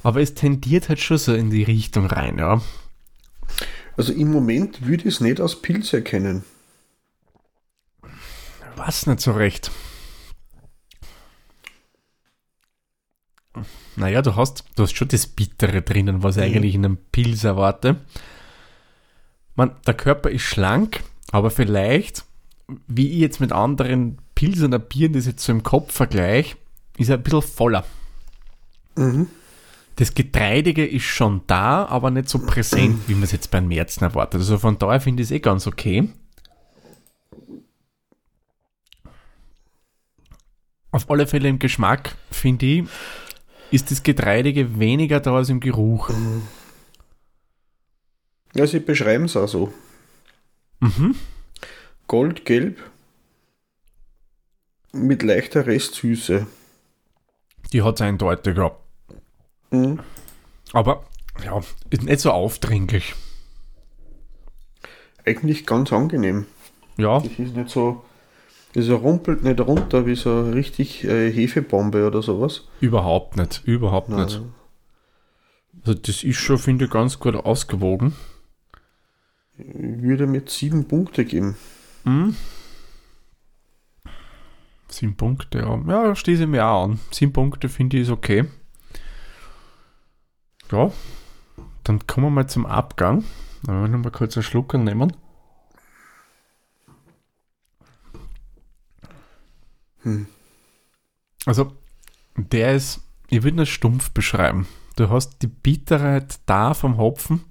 Aber 0.04 0.22
es 0.22 0.34
tendiert 0.34 0.90
halt 0.90 1.00
schon 1.00 1.18
so 1.18 1.34
in 1.34 1.50
die 1.50 1.64
Richtung 1.64 2.06
rein, 2.06 2.38
ja. 2.38 2.62
Also 3.98 4.14
im 4.14 4.32
Moment 4.32 4.86
würde 4.86 5.08
ich 5.08 5.16
es 5.16 5.22
nicht 5.22 5.40
als 5.42 5.62
Pilz 5.62 5.94
erkennen. 5.94 6.44
Was 8.76 9.08
nicht 9.08 9.20
so 9.20 9.32
recht. 9.32 9.72
Naja, 13.96 14.22
du 14.22 14.36
hast, 14.36 14.64
du 14.76 14.84
hast 14.84 14.96
schon 14.96 15.10
das 15.10 15.28
Bittere 15.28 15.82
drinnen, 15.82 16.24
was 16.24 16.38
ich 16.38 16.44
eigentlich 16.44 16.76
in 16.76 16.86
einem 16.86 16.98
Pilz 17.12 17.44
erwarte. 17.44 17.98
Man, 19.56 19.76
der 19.86 19.96
Körper 19.96 20.30
ist 20.30 20.44
schlank, 20.44 21.04
aber 21.32 21.52
vielleicht, 21.52 22.24
wie 22.88 23.12
ich 23.12 23.20
jetzt 23.20 23.42
mit 23.42 23.52
anderen 23.52 24.18
Pilsener 24.36 24.80
Bieren 24.80 25.12
das 25.12 25.26
jetzt 25.26 25.44
so 25.44 25.52
im 25.52 25.64
Kopf 25.64 25.94
vergleiche, 25.94 26.56
ist 26.98 27.10
er 27.10 27.18
ein 27.18 27.24
bisschen 27.24 27.42
voller. 27.42 27.84
Das 29.96 30.14
Getreidige 30.14 30.86
ist 30.86 31.04
schon 31.04 31.42
da, 31.48 31.86
aber 31.86 32.10
nicht 32.10 32.30
so 32.30 32.40
präsent, 32.40 33.00
wie 33.08 33.14
man 33.14 33.24
es 33.24 33.32
jetzt 33.32 33.52
beim 33.52 33.68
Märzen 33.68 34.04
erwartet. 34.04 34.40
Also 34.42 34.58
von 34.58 34.78
daher 34.78 35.02
finde 35.02 35.24
ich 35.24 35.30
es 35.30 35.32
eh 35.32 35.40
ganz 35.40 35.68
okay. 35.68 36.10
Auf 40.92 41.10
alle 41.10 41.28
Fälle 41.28 41.50
im 41.50 41.60
Geschmack, 41.60 42.16
finde 42.32 42.66
ich, 42.66 42.84
ist 43.72 43.92
das 43.92 44.02
Getreidige 44.02 44.80
weniger 44.80 45.20
da 45.20 45.36
als 45.36 45.50
im 45.50 45.60
Geruch. 45.60 46.10
Ja, 48.56 48.66
sie 48.66 48.80
beschreiben 48.80 49.26
es 49.26 49.38
auch 49.38 49.48
so. 49.48 49.74
Mhm. 50.80 51.16
Goldgelb 52.08 52.80
mit 54.94 55.22
leichter 55.24 55.68
Restsüße. 55.68 56.48
Die 57.72 57.82
hat 57.84 57.96
es 57.96 58.02
eindeutig, 58.02 58.58
ja. 58.58 58.76
Mhm. 59.72 60.00
Aber, 60.74 61.04
ja, 61.44 61.60
ist 61.90 62.04
nicht 62.04 62.20
so 62.20 62.32
aufdringlich. 62.32 63.16
Eigentlich 65.26 65.66
ganz 65.66 65.92
angenehm. 65.94 66.46
Ja, 66.98 67.20
Das 67.20 67.32
ist 67.40 67.56
nicht 67.56 67.70
so. 67.70 68.04
Das 68.74 68.88
rumpelt 68.90 69.44
nicht 69.44 69.60
runter 69.62 70.06
wie 70.06 70.16
so 70.16 70.30
eine 70.30 70.54
richtig 70.54 71.04
äh, 71.04 71.32
Hefebombe 71.32 72.06
oder 72.06 72.22
sowas. 72.22 72.68
überhaupt 72.82 73.36
nicht. 73.36 73.62
Überhaupt 73.66 74.10
Nein. 74.10 74.26
nicht. 74.26 74.42
Also 75.86 75.94
das 76.00 76.24
ist 76.24 76.38
schon, 76.38 76.58
finde 76.60 76.86
ich, 76.86 76.92
ganz 76.92 77.20
gut 77.20 77.36
ausgewogen. 77.36 78.14
Ich 79.58 79.66
würde 80.02 80.28
mit 80.28 80.50
sieben 80.50 80.88
Punkte 80.88 81.26
geben. 81.26 81.56
Mhm. 82.04 82.36
Sieben 84.88 85.16
Punkte, 85.16 85.60
ja. 85.60 85.82
Ja, 85.88 86.16
schließe 86.16 86.44
ich 86.44 86.50
mir 86.50 86.66
auch 86.66 86.86
an. 86.86 87.00
Sieben 87.12 87.34
Punkte 87.34 87.70
finde 87.70 87.98
ich 87.98 88.04
ist 88.04 88.10
okay. 88.12 88.46
Ja, 90.72 90.92
dann 91.84 92.06
kommen 92.06 92.28
wir 92.28 92.32
mal 92.32 92.48
zum 92.48 92.66
Abgang. 92.66 93.24
Dann 93.64 93.76
werden 93.76 93.92
wir 93.92 93.98
noch 93.98 94.04
mal 94.06 94.12
kurz 94.12 94.38
einen 94.38 94.44
Schluck 94.44 94.74
nehmen. 94.74 95.14
Also, 101.46 101.74
der 102.36 102.76
ist, 102.76 103.02
ich 103.30 103.44
würde 103.44 103.58
ihn 103.58 103.60
als 103.60 103.70
stumpf 103.70 104.12
beschreiben. 104.12 104.68
Du 104.96 105.10
hast 105.10 105.42
die 105.42 105.48
Bitterheit 105.48 106.40
da 106.46 106.74
vom 106.74 106.98
Hopfen, 106.98 107.44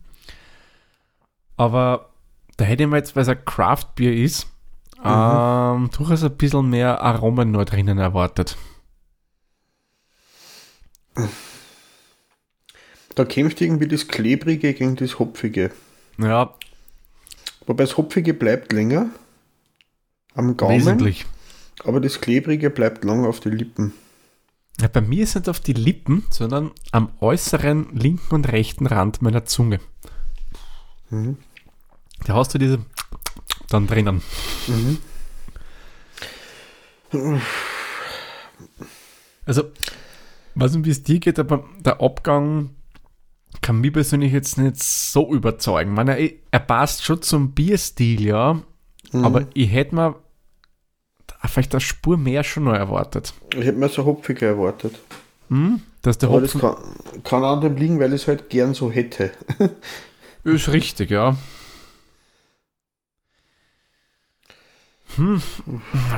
aber 1.56 2.10
da 2.56 2.64
hätte 2.64 2.82
ich 2.82 2.88
mir 2.88 2.96
jetzt, 2.96 3.16
weil 3.16 3.22
es 3.22 3.28
ein 3.28 3.44
Craft-Bier 3.44 4.14
ist, 4.14 4.46
ähm, 5.04 5.90
durchaus 5.90 6.24
ein 6.24 6.36
bisschen 6.36 6.70
mehr 6.70 7.00
Aromen 7.00 7.50
noch 7.52 7.64
drinnen 7.64 7.98
erwartet. 7.98 8.56
Da 13.18 13.24
kämpft 13.24 13.60
irgendwie 13.60 13.88
das 13.88 14.06
Klebrige 14.06 14.74
gegen 14.74 14.94
das 14.94 15.18
Hopfige. 15.18 15.72
Ja, 16.18 16.54
Wobei 17.66 17.82
das 17.82 17.96
Hopfige 17.96 18.32
bleibt 18.32 18.72
länger 18.72 19.10
am 20.34 20.56
Gaumen, 20.56 20.76
wesentlich. 20.76 21.26
aber 21.82 22.00
das 22.00 22.20
Klebrige 22.20 22.70
bleibt 22.70 23.02
lang 23.02 23.26
auf 23.26 23.40
den 23.40 23.54
Lippen. 23.54 23.92
Ja, 24.80 24.86
bei 24.86 25.00
mir 25.00 25.24
ist 25.24 25.34
nicht 25.34 25.48
auf 25.48 25.58
die 25.58 25.72
Lippen, 25.72 26.26
sondern 26.30 26.70
am 26.92 27.10
äußeren 27.18 27.88
linken 27.92 28.36
und 28.36 28.52
rechten 28.52 28.86
Rand 28.86 29.20
meiner 29.20 29.44
Zunge. 29.44 29.80
Da 31.10 32.34
hast 32.34 32.54
du 32.54 32.58
diese 32.58 32.78
dann 33.68 33.88
drinnen. 33.88 34.22
Also, 39.44 39.64
weiß 40.54 40.74
nicht, 40.74 40.86
wie 40.86 40.90
es 40.90 41.02
dir 41.02 41.18
geht, 41.18 41.40
aber 41.40 41.64
der 41.80 42.00
Abgang 42.00 42.76
kann 43.60 43.80
mich 43.80 43.92
persönlich 43.92 44.32
jetzt 44.32 44.58
nicht 44.58 44.82
so 44.82 45.32
überzeugen. 45.32 45.90
Ich 45.90 45.96
meine, 45.96 46.18
er, 46.18 46.30
er 46.50 46.60
passt 46.60 47.04
schon 47.04 47.22
zum 47.22 47.52
Bierstil, 47.52 48.22
ja, 48.22 48.60
aber 49.12 49.46
ich 49.54 49.72
hätte 49.72 49.94
mir 49.94 50.16
vielleicht 51.44 51.74
eine 51.74 51.80
Spur 51.80 52.16
mehr 52.16 52.44
schon 52.44 52.64
noch 52.64 52.74
erwartet. 52.74 53.32
Ich 53.54 53.64
hätte 53.64 53.78
mir 53.78 53.88
so 53.88 54.04
Hopfige 54.04 54.46
erwartet. 54.46 54.98
Hm? 55.48 55.80
Dass 56.02 56.18
der 56.18 56.28
Aber 56.28 56.40
das 56.40 56.54
Hopfen 56.54 56.60
kann, 56.60 57.22
kann 57.24 57.44
an 57.44 57.60
dem 57.60 57.76
liegen, 57.76 57.98
weil 58.00 58.12
ich 58.12 58.22
es 58.22 58.28
halt 58.28 58.50
gern 58.50 58.74
so 58.74 58.90
hätte. 58.90 59.32
Ist 60.44 60.68
richtig, 60.68 61.10
ja. 61.10 61.36
Hm, 65.16 65.42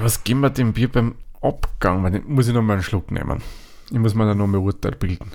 was 0.02 0.24
geben 0.24 0.40
wir 0.40 0.50
dem 0.50 0.72
Bier 0.72 0.88
beim 0.88 1.14
Abgang? 1.40 2.22
Muss 2.26 2.48
ich 2.48 2.54
noch 2.54 2.62
mal 2.62 2.74
einen 2.74 2.82
Schluck 2.82 3.10
nehmen. 3.10 3.42
Ich 3.90 3.98
muss 3.98 4.14
mir 4.14 4.26
dann 4.26 4.38
noch 4.38 4.46
mal 4.46 4.58
ein 4.58 4.64
Urteil 4.64 4.92
bilden. 4.92 5.30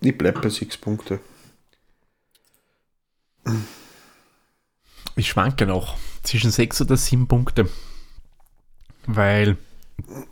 Ich 0.00 0.18
bleibe 0.18 0.40
bei 0.40 0.48
sechs 0.48 0.76
Punkte. 0.76 1.20
Ich 5.16 5.28
schwanke 5.28 5.66
noch 5.66 5.96
zwischen 6.22 6.50
sechs 6.50 6.80
oder 6.80 6.96
sieben 6.96 7.26
Punkte. 7.26 7.68
Weil 9.06 9.56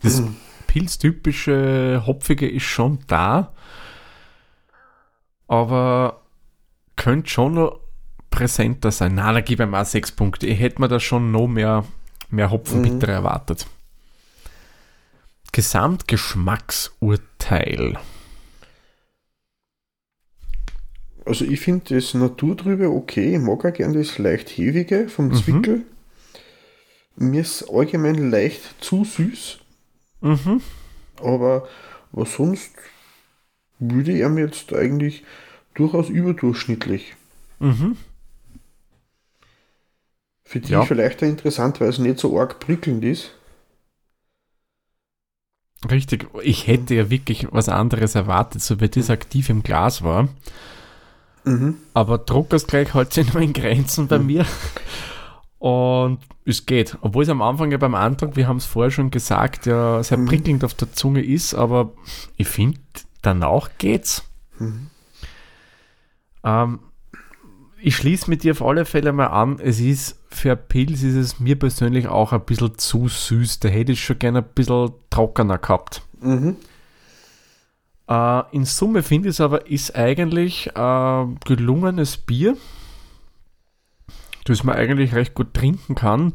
das 0.01 0.23
pilztypische 0.67 2.03
Hopfige 2.05 2.49
ist 2.49 2.63
schon 2.63 2.99
da. 3.07 3.53
Aber 5.47 6.21
könnte 6.95 7.29
schon 7.29 7.55
noch 7.55 7.79
präsenter 8.29 8.91
sein. 8.91 9.15
Na, 9.15 9.33
da 9.33 9.41
gebe 9.41 9.63
ich 9.63 9.69
mal 9.69 9.85
sechs 9.85 10.11
Punkte. 10.11 10.47
Ich 10.47 10.59
hätte 10.59 10.81
mir 10.81 10.87
da 10.87 10.99
schon 10.99 11.31
noch 11.31 11.47
mehr, 11.47 11.85
mehr 12.29 12.51
Hopfenbitter 12.51 13.07
erwartet. 13.07 13.65
Gesamtgeschmacksurteil. 15.51 17.97
Also 21.29 21.45
ich 21.45 21.59
finde 21.59 21.93
das 21.93 22.15
Naturtrübe 22.15 22.89
okay. 22.89 23.35
Ich 23.35 23.39
mag 23.39 23.63
auch 23.63 23.71
gern 23.71 23.93
das 23.93 24.17
leicht 24.17 24.49
Hewige 24.49 25.07
vom 25.09 25.31
Zwickel. 25.31 25.83
Mir 27.17 27.41
ist 27.41 27.69
allgemein 27.69 28.31
leicht 28.31 28.61
zu 28.83 29.05
süß. 29.05 29.59
Mhm. 30.21 30.61
Aber 31.21 31.67
was 32.11 32.33
sonst 32.33 32.71
würde 33.77 34.17
er 34.17 34.29
mir 34.29 34.45
jetzt 34.45 34.73
eigentlich 34.73 35.23
durchaus 35.75 36.09
überdurchschnittlich. 36.09 37.13
Mhm. 37.59 37.95
Für 40.45 40.59
die 40.61 40.71
Ja. 40.71 40.83
vielleicht 40.83 41.21
auch 41.21 41.27
interessant, 41.27 41.79
weil 41.79 41.89
es 41.89 41.99
nicht 41.99 42.17
so 42.17 42.39
arg 42.39 42.59
prickelnd 42.59 43.03
ist. 43.03 43.35
Richtig. 45.91 46.27
Ich 46.41 46.65
hätte 46.65 46.95
ja 46.95 47.11
wirklich 47.11 47.47
was 47.51 47.69
anderes 47.69 48.15
erwartet, 48.15 48.63
so 48.63 48.81
wie 48.81 48.89
das 48.89 49.11
aktiv 49.11 49.49
im 49.49 49.61
Glas 49.61 50.01
war. 50.01 50.27
Mhm. 51.43 51.77
Aber 51.93 52.17
Druckersgleich 52.17 52.93
hält 52.93 53.13
sich 53.13 53.33
noch 53.33 53.41
in 53.41 53.53
Grenzen 53.53 54.07
bei 54.07 54.19
mir. 54.19 54.45
Und 55.59 56.19
es 56.45 56.65
geht. 56.65 56.97
Obwohl 57.01 57.23
es 57.23 57.29
am 57.29 57.41
Anfang 57.41 57.71
ja 57.71 57.77
beim 57.77 57.95
Antrag, 57.95 58.35
wir 58.35 58.47
haben 58.47 58.57
es 58.57 58.65
vorher 58.65 58.91
schon 58.91 59.11
gesagt, 59.11 59.65
ja 59.65 60.01
sehr 60.03 60.17
mhm. 60.17 60.25
prickelnd 60.25 60.63
auf 60.63 60.73
der 60.73 60.91
Zunge 60.93 61.21
ist, 61.21 61.53
aber 61.53 61.91
ich 62.37 62.47
finde, 62.47 62.79
danach 63.21 63.69
geht's. 63.77 64.23
Mhm. 64.57 64.87
Ähm, 66.43 66.79
ich 67.81 67.95
schließe 67.95 68.29
mit 68.29 68.43
dir 68.43 68.53
auf 68.53 68.61
alle 68.61 68.85
Fälle 68.85 69.11
mal 69.11 69.27
an, 69.27 69.59
es 69.59 69.79
ist 69.79 70.19
für 70.29 70.55
Pilz 70.55 71.01
ist 71.01 71.15
es 71.15 71.39
mir 71.39 71.57
persönlich 71.57 72.07
auch 72.07 72.33
ein 72.33 72.41
bisschen 72.41 72.77
zu 72.77 73.07
süß. 73.07 73.59
Da 73.59 73.69
hätte 73.69 73.93
ich 73.93 74.03
schon 74.03 74.19
gerne 74.19 74.39
ein 74.39 74.49
bisschen 74.53 74.91
trockener 75.09 75.57
gehabt. 75.57 76.03
Mhm. 76.21 76.55
Äh, 78.09 78.43
in 78.51 78.65
Summe 78.65 79.03
finde 79.03 79.29
ich 79.29 79.35
es 79.35 79.41
aber, 79.41 79.67
ist 79.67 79.95
eigentlich 79.95 80.67
äh, 80.75 81.25
gelungenes 81.45 82.17
Bier, 82.17 82.57
das 84.45 84.63
man 84.63 84.75
eigentlich 84.75 85.13
recht 85.13 85.35
gut 85.35 85.53
trinken 85.53 85.95
kann. 85.95 86.33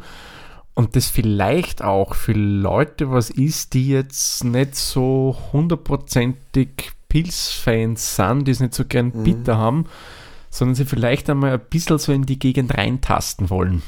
Und 0.74 0.96
das 0.96 1.08
vielleicht 1.08 1.82
auch 1.82 2.14
für 2.14 2.32
Leute 2.32 3.10
was 3.10 3.30
ist, 3.30 3.74
die 3.74 3.88
jetzt 3.88 4.44
nicht 4.44 4.74
so 4.74 5.36
hundertprozentig 5.52 6.92
Pilzfans 7.08 8.16
sind, 8.16 8.46
die 8.46 8.50
es 8.50 8.60
nicht 8.60 8.74
so 8.74 8.84
gern 8.84 9.12
mhm. 9.14 9.22
bitter 9.22 9.56
haben, 9.56 9.86
sondern 10.50 10.74
sie 10.74 10.84
vielleicht 10.84 11.30
einmal 11.30 11.52
ein 11.52 11.60
bisschen 11.70 11.98
so 11.98 12.12
in 12.12 12.26
die 12.26 12.40
Gegend 12.40 12.76
reintasten 12.76 13.50
wollen. 13.50 13.82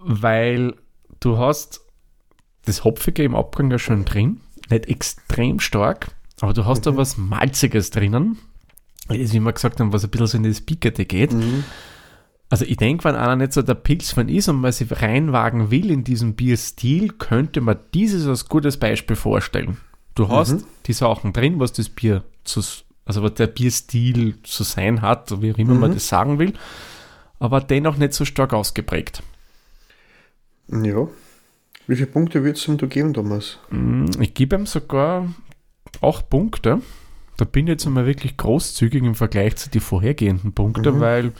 Weil 0.00 0.74
du 1.18 1.38
hast 1.38 1.80
das 2.64 2.84
Hopfige 2.84 3.24
im 3.24 3.34
Abgang 3.34 3.70
ja 3.70 3.78
schon 3.78 4.04
drin, 4.04 4.40
nicht 4.70 4.86
extrem 4.86 5.58
stark, 5.58 6.08
aber 6.44 6.52
du 6.52 6.66
hast 6.66 6.80
mhm. 6.80 6.90
da 6.90 6.96
was 6.98 7.16
Malziges 7.16 7.90
drinnen. 7.90 8.38
Ist, 9.08 9.32
wie 9.32 9.40
wir 9.40 9.52
gesagt 9.52 9.80
haben, 9.80 9.94
was 9.94 10.04
ein 10.04 10.10
bisschen 10.10 10.26
so 10.26 10.36
in 10.36 10.42
das 10.44 10.60
Pikete 10.60 11.06
geht. 11.06 11.32
Mhm. 11.32 11.64
Also 12.50 12.66
ich 12.66 12.76
denke, 12.76 13.04
wenn 13.04 13.16
einer 13.16 13.36
nicht 13.36 13.54
so 13.54 13.62
der 13.62 13.74
Pilzfan 13.74 14.28
ist 14.28 14.48
und 14.48 14.60
man 14.60 14.70
sich 14.70 15.00
reinwagen 15.00 15.70
will 15.70 15.90
in 15.90 16.04
diesen 16.04 16.34
Bierstil, 16.34 17.08
könnte 17.08 17.62
man 17.62 17.78
dieses 17.94 18.26
als 18.26 18.46
gutes 18.46 18.76
Beispiel 18.76 19.16
vorstellen. 19.16 19.78
Du 20.14 20.28
hast 20.28 20.52
mhm. 20.52 20.64
die 20.84 20.92
Sachen 20.92 21.32
drin, 21.32 21.58
was 21.60 21.72
das 21.72 21.88
Bier 21.88 22.24
zu, 22.44 22.60
also 23.06 23.22
was 23.22 23.34
der 23.34 23.46
Bierstil 23.46 24.42
zu 24.42 24.64
sein 24.64 25.00
hat, 25.00 25.40
wie 25.40 25.52
auch 25.52 25.58
immer 25.58 25.74
mhm. 25.74 25.80
man 25.80 25.94
das 25.94 26.08
sagen 26.08 26.38
will, 26.38 26.52
aber 27.38 27.62
dennoch 27.62 27.96
nicht 27.96 28.12
so 28.12 28.26
stark 28.26 28.52
ausgeprägt. 28.52 29.22
Ja. 30.68 31.08
Wie 31.86 31.96
viele 31.96 32.06
Punkte 32.06 32.44
würdest 32.44 32.66
du 32.66 32.72
ihm 32.72 32.78
da 32.78 32.86
geben, 32.86 33.14
Thomas? 33.14 33.58
Mm, 33.70 34.06
ich 34.20 34.34
gebe 34.34 34.56
ihm 34.56 34.66
sogar 34.66 35.26
acht 36.02 36.30
Punkte. 36.30 36.80
Da 37.36 37.44
bin 37.44 37.66
ich 37.66 37.72
jetzt 37.72 37.86
einmal 37.86 38.06
wirklich 38.06 38.36
großzügig 38.36 39.02
im 39.02 39.14
Vergleich 39.14 39.56
zu 39.56 39.70
den 39.70 39.80
vorhergehenden 39.80 40.52
Punkten, 40.52 40.96
mhm. 40.96 41.00
weil 41.00 41.32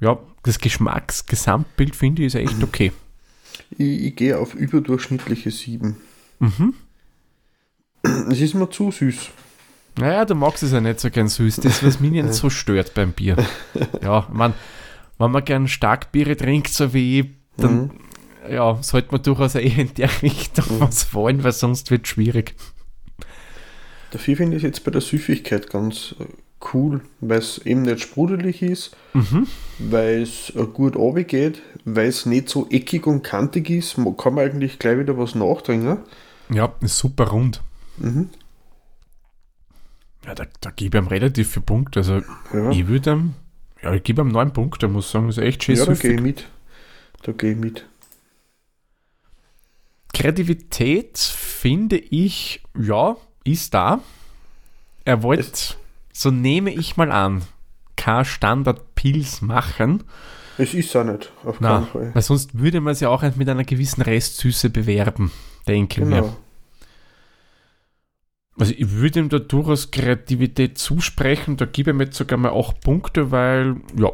ja, 0.00 0.18
das 0.42 0.58
Geschmacksgesamtbild 0.58 1.96
finde 1.96 2.22
ich 2.22 2.26
ist 2.26 2.34
echt 2.34 2.62
okay. 2.62 2.92
Ich, 3.76 4.04
ich 4.04 4.16
gehe 4.16 4.38
auf 4.38 4.54
überdurchschnittliche 4.54 5.50
sieben. 5.50 5.96
Mhm. 6.38 6.74
Es 8.30 8.40
ist 8.40 8.54
mir 8.54 8.68
zu 8.68 8.90
süß. 8.90 9.30
Naja, 9.98 10.24
du 10.24 10.34
magst 10.34 10.62
es 10.62 10.72
ja 10.72 10.80
nicht 10.80 11.00
so 11.00 11.10
gern 11.10 11.28
süß. 11.28 11.56
Das, 11.56 11.84
was 11.84 12.00
mich 12.00 12.10
nicht 12.10 12.34
so 12.34 12.50
stört 12.50 12.94
beim 12.94 13.12
Bier. 13.12 13.36
Ja, 14.02 14.28
man, 14.32 14.54
wenn 15.18 15.30
man 15.30 15.44
gern 15.44 15.68
Starkbiere 15.68 16.36
trinkt, 16.36 16.68
so 16.68 16.92
wie 16.92 17.20
ich, 17.20 17.26
dann 17.56 17.76
mhm. 17.78 17.90
ja, 18.50 18.82
sollte 18.82 19.12
man 19.12 19.22
durchaus 19.22 19.54
eher 19.54 19.78
in 19.78 19.94
der 19.94 20.10
Richtung 20.22 20.64
mhm. 20.76 20.80
was 20.80 21.14
wollen, 21.14 21.44
weil 21.44 21.52
sonst 21.52 21.90
wird 21.90 22.04
es 22.04 22.10
schwierig. 22.10 22.54
Dafür 24.14 24.36
finde 24.36 24.56
ich 24.56 24.62
es 24.62 24.68
jetzt 24.68 24.84
bei 24.84 24.92
der 24.92 25.00
Süffigkeit 25.00 25.68
ganz 25.68 26.14
äh, 26.20 26.24
cool, 26.72 27.00
weil 27.20 27.40
es 27.40 27.58
eben 27.58 27.82
nicht 27.82 27.98
sprudelig 27.98 28.62
ist, 28.62 28.96
mhm. 29.12 29.48
weil 29.80 30.22
es 30.22 30.50
äh, 30.54 30.66
gut 30.72 30.94
geht, 31.26 31.60
weil 31.84 32.06
es 32.06 32.24
nicht 32.24 32.48
so 32.48 32.68
eckig 32.70 33.08
und 33.08 33.24
kantig 33.24 33.70
ist. 33.70 33.98
Man 33.98 34.16
kann 34.16 34.34
man 34.34 34.44
eigentlich 34.44 34.78
gleich 34.78 35.00
wieder 35.00 35.18
was 35.18 35.34
nachdringen. 35.34 35.98
Ja, 36.48 36.72
ist 36.80 36.96
super 36.96 37.26
rund. 37.26 37.60
Mhm. 37.96 38.30
Ja, 40.24 40.36
da, 40.36 40.46
da 40.60 40.70
gebe 40.70 40.98
ich 40.98 41.02
ihm 41.02 41.08
relativ 41.08 41.50
viele 41.50 41.66
Punkte. 41.66 41.98
Also 41.98 42.22
ja. 42.52 42.70
ich 42.70 42.86
würde 42.86 43.14
ihm, 43.14 43.34
ja, 43.82 43.94
ich 43.94 44.04
gebe 44.04 44.22
ihm 44.22 44.28
neun 44.28 44.52
Punkte, 44.52 44.86
muss 44.86 45.10
sagen, 45.10 45.26
das 45.26 45.38
ist 45.38 45.42
echt 45.42 45.64
schön. 45.64 45.74
Ja, 45.74 45.86
da 45.86 45.94
gehe 45.94 46.14
ich 46.14 46.20
mit. 46.20 46.48
Da 47.24 47.32
gehe 47.32 47.50
ich 47.50 47.58
mit. 47.58 47.84
Kreativität 50.12 51.18
finde 51.18 51.96
ich, 51.96 52.62
ja, 52.78 53.16
ist 53.44 53.74
da. 53.74 54.00
Er 55.04 55.22
wollte, 55.22 55.74
so 56.12 56.30
nehme 56.30 56.72
ich 56.72 56.96
mal 56.96 57.12
an, 57.12 57.42
kein 57.96 58.24
Standard-Pilz 58.24 59.42
machen. 59.42 60.04
Es 60.56 60.72
ist 60.72 60.92
ja 60.94 61.04
nicht, 61.04 61.32
auf 61.44 61.58
keinen 61.58 61.86
Fall. 61.86 62.14
Weil 62.14 62.22
sonst 62.22 62.58
würde 62.58 62.80
man 62.80 62.92
es 62.92 63.00
ja 63.00 63.08
auch 63.08 63.22
mit 63.36 63.48
einer 63.48 63.64
gewissen 63.64 64.02
Restsüße 64.02 64.70
bewerben, 64.70 65.30
denke 65.66 66.02
ich 66.02 66.08
genau. 66.08 66.22
mir. 66.22 66.36
Also 68.56 68.72
ich 68.76 68.92
würde 68.92 69.18
ihm 69.18 69.28
da 69.28 69.40
durchaus 69.40 69.90
Kreativität 69.90 70.78
zusprechen, 70.78 71.56
da 71.56 71.64
gebe 71.64 71.90
ich 71.90 71.96
mir 71.96 72.04
jetzt 72.04 72.16
sogar 72.16 72.38
mal 72.38 72.52
8 72.52 72.80
Punkte, 72.80 73.32
weil, 73.32 73.76
ja, 73.98 74.10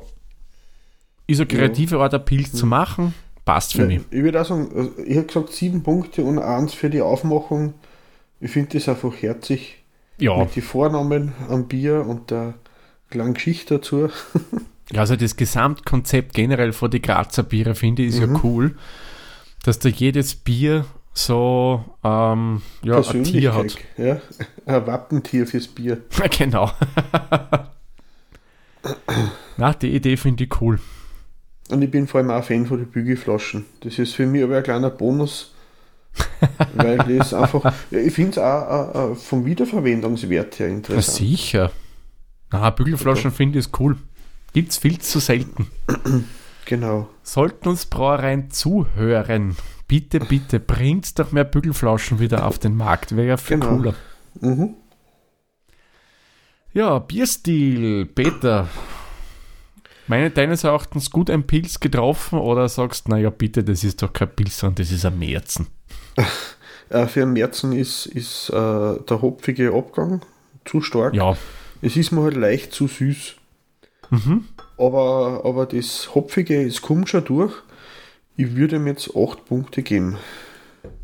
ist 1.26 1.40
eine 1.40 1.46
kreative 1.46 1.96
ja. 1.96 2.02
Art, 2.02 2.14
ein 2.14 2.24
Pilz 2.24 2.52
zu 2.52 2.64
machen, 2.64 3.14
passt 3.44 3.74
für 3.74 3.82
ja, 3.82 3.86
mich. 3.88 4.00
Ich 4.10 4.22
würde 4.22 4.40
auch 4.40 4.46
sagen, 4.46 4.70
also 4.74 4.92
ich 5.04 5.16
habe 5.16 5.26
gesagt 5.26 5.52
7 5.52 5.82
Punkte 5.82 6.24
und 6.24 6.38
1 6.38 6.72
für 6.72 6.88
die 6.88 7.02
Aufmachung. 7.02 7.74
Ich 8.40 8.50
finde 8.50 8.78
das 8.78 8.88
einfach 8.88 9.14
herzig. 9.20 9.76
Ja. 10.18 10.36
Mit 10.36 10.56
den 10.56 10.62
Vornamen 10.62 11.32
am 11.48 11.68
Bier 11.68 12.06
und 12.06 12.30
der 12.30 12.54
kleinen 13.10 13.34
Geschichte 13.34 13.76
dazu. 13.76 14.10
also 14.94 15.16
das 15.16 15.36
Gesamtkonzept 15.36 16.34
generell 16.34 16.72
vor 16.72 16.88
die 16.88 17.00
Grazer 17.00 17.42
Biere 17.42 17.74
finde 17.74 18.02
ich 18.02 18.10
ist 18.10 18.20
mhm. 18.20 18.34
ja 18.34 18.40
cool, 18.42 18.76
dass 19.64 19.78
da 19.78 19.88
jedes 19.88 20.34
Bier 20.34 20.84
so 21.12 21.84
ähm, 22.04 22.62
ja, 22.82 23.00
ein 23.00 23.24
Tier 23.24 23.54
hat. 23.54 23.76
Ja? 23.96 24.20
Ein 24.66 24.86
Wappentier 24.86 25.46
fürs 25.46 25.66
Bier. 25.66 26.02
genau. 26.38 26.70
Na, 29.56 29.72
die 29.74 29.94
Idee 29.94 30.16
finde 30.16 30.44
ich 30.44 30.60
cool. 30.60 30.78
Und 31.70 31.82
ich 31.82 31.90
bin 31.90 32.06
vor 32.06 32.20
allem 32.20 32.30
auch 32.30 32.44
Fan 32.44 32.66
von 32.66 32.78
den 32.78 32.88
Bügelflaschen. 32.88 33.64
Das 33.80 33.98
ist 33.98 34.14
für 34.14 34.26
mich 34.26 34.42
aber 34.42 34.58
ein 34.58 34.62
kleiner 34.62 34.90
Bonus, 34.90 35.54
weil 36.74 36.98
das 37.18 37.34
einfach, 37.34 37.72
ich 37.90 38.12
finde 38.12 38.32
es 38.32 38.38
auch, 38.38 38.94
auch, 38.94 39.16
vom 39.16 39.44
Wiederverwendungswert 39.44 40.58
her 40.58 40.68
interessant. 40.68 41.20
Ja, 41.20 41.26
sicher. 41.26 41.72
Na, 42.50 42.70
Bügelflaschen 42.70 43.30
finde 43.30 43.58
ich 43.58 43.68
cool. 43.78 43.96
Gibt 44.52 44.70
es 44.70 44.78
viel 44.78 44.98
zu 44.98 45.18
selten. 45.18 45.68
Genau. 46.66 47.08
Sollten 47.24 47.68
uns 47.68 47.86
Brauereien 47.86 48.52
zuhören, 48.52 49.56
bitte, 49.88 50.20
bitte, 50.20 50.60
bringt 50.60 51.18
doch 51.18 51.32
mehr 51.32 51.42
Bügelflaschen 51.42 52.20
wieder 52.20 52.46
auf 52.46 52.60
den 52.60 52.76
Markt. 52.76 53.16
Wäre 53.16 53.26
ja 53.26 53.36
viel 53.38 53.58
genau. 53.58 53.76
cooler. 53.76 53.94
Mhm. 54.40 54.76
Ja, 56.72 57.00
Bierstil, 57.00 58.06
Peter. 58.06 58.68
Meine 60.10 60.28
deines 60.28 60.64
Erachtens 60.64 61.12
gut 61.12 61.30
ein 61.30 61.46
Pilz 61.46 61.78
getroffen 61.78 62.40
oder 62.40 62.68
sagst, 62.68 63.08
naja, 63.08 63.30
bitte, 63.30 63.62
das 63.62 63.84
ist 63.84 64.02
doch 64.02 64.12
kein 64.12 64.34
Pilz, 64.34 64.58
sondern 64.58 64.74
das 64.74 64.90
ist 64.90 65.06
ein 65.06 65.18
Märzen? 65.18 65.68
Äh, 66.88 67.06
für 67.06 67.22
ein 67.22 67.34
Märzen 67.34 67.70
ist, 67.70 68.06
ist 68.06 68.50
äh, 68.50 68.52
der 68.52 69.22
hopfige 69.22 69.72
Abgang 69.72 70.22
zu 70.64 70.80
stark. 70.80 71.14
Ja. 71.14 71.36
Es 71.82 71.96
ist 71.96 72.10
mir 72.10 72.22
halt 72.22 72.34
leicht 72.34 72.72
zu 72.72 72.88
süß. 72.88 73.36
Mhm. 74.10 74.48
Aber, 74.76 75.42
aber 75.44 75.66
das 75.66 76.12
Hopfige, 76.16 76.66
es 76.66 76.82
kommt 76.82 77.08
schon 77.08 77.24
durch. 77.24 77.54
Ich 78.36 78.56
würde 78.56 78.74
ihm 78.74 78.88
jetzt 78.88 79.14
8 79.14 79.44
Punkte 79.44 79.84
geben. 79.84 80.16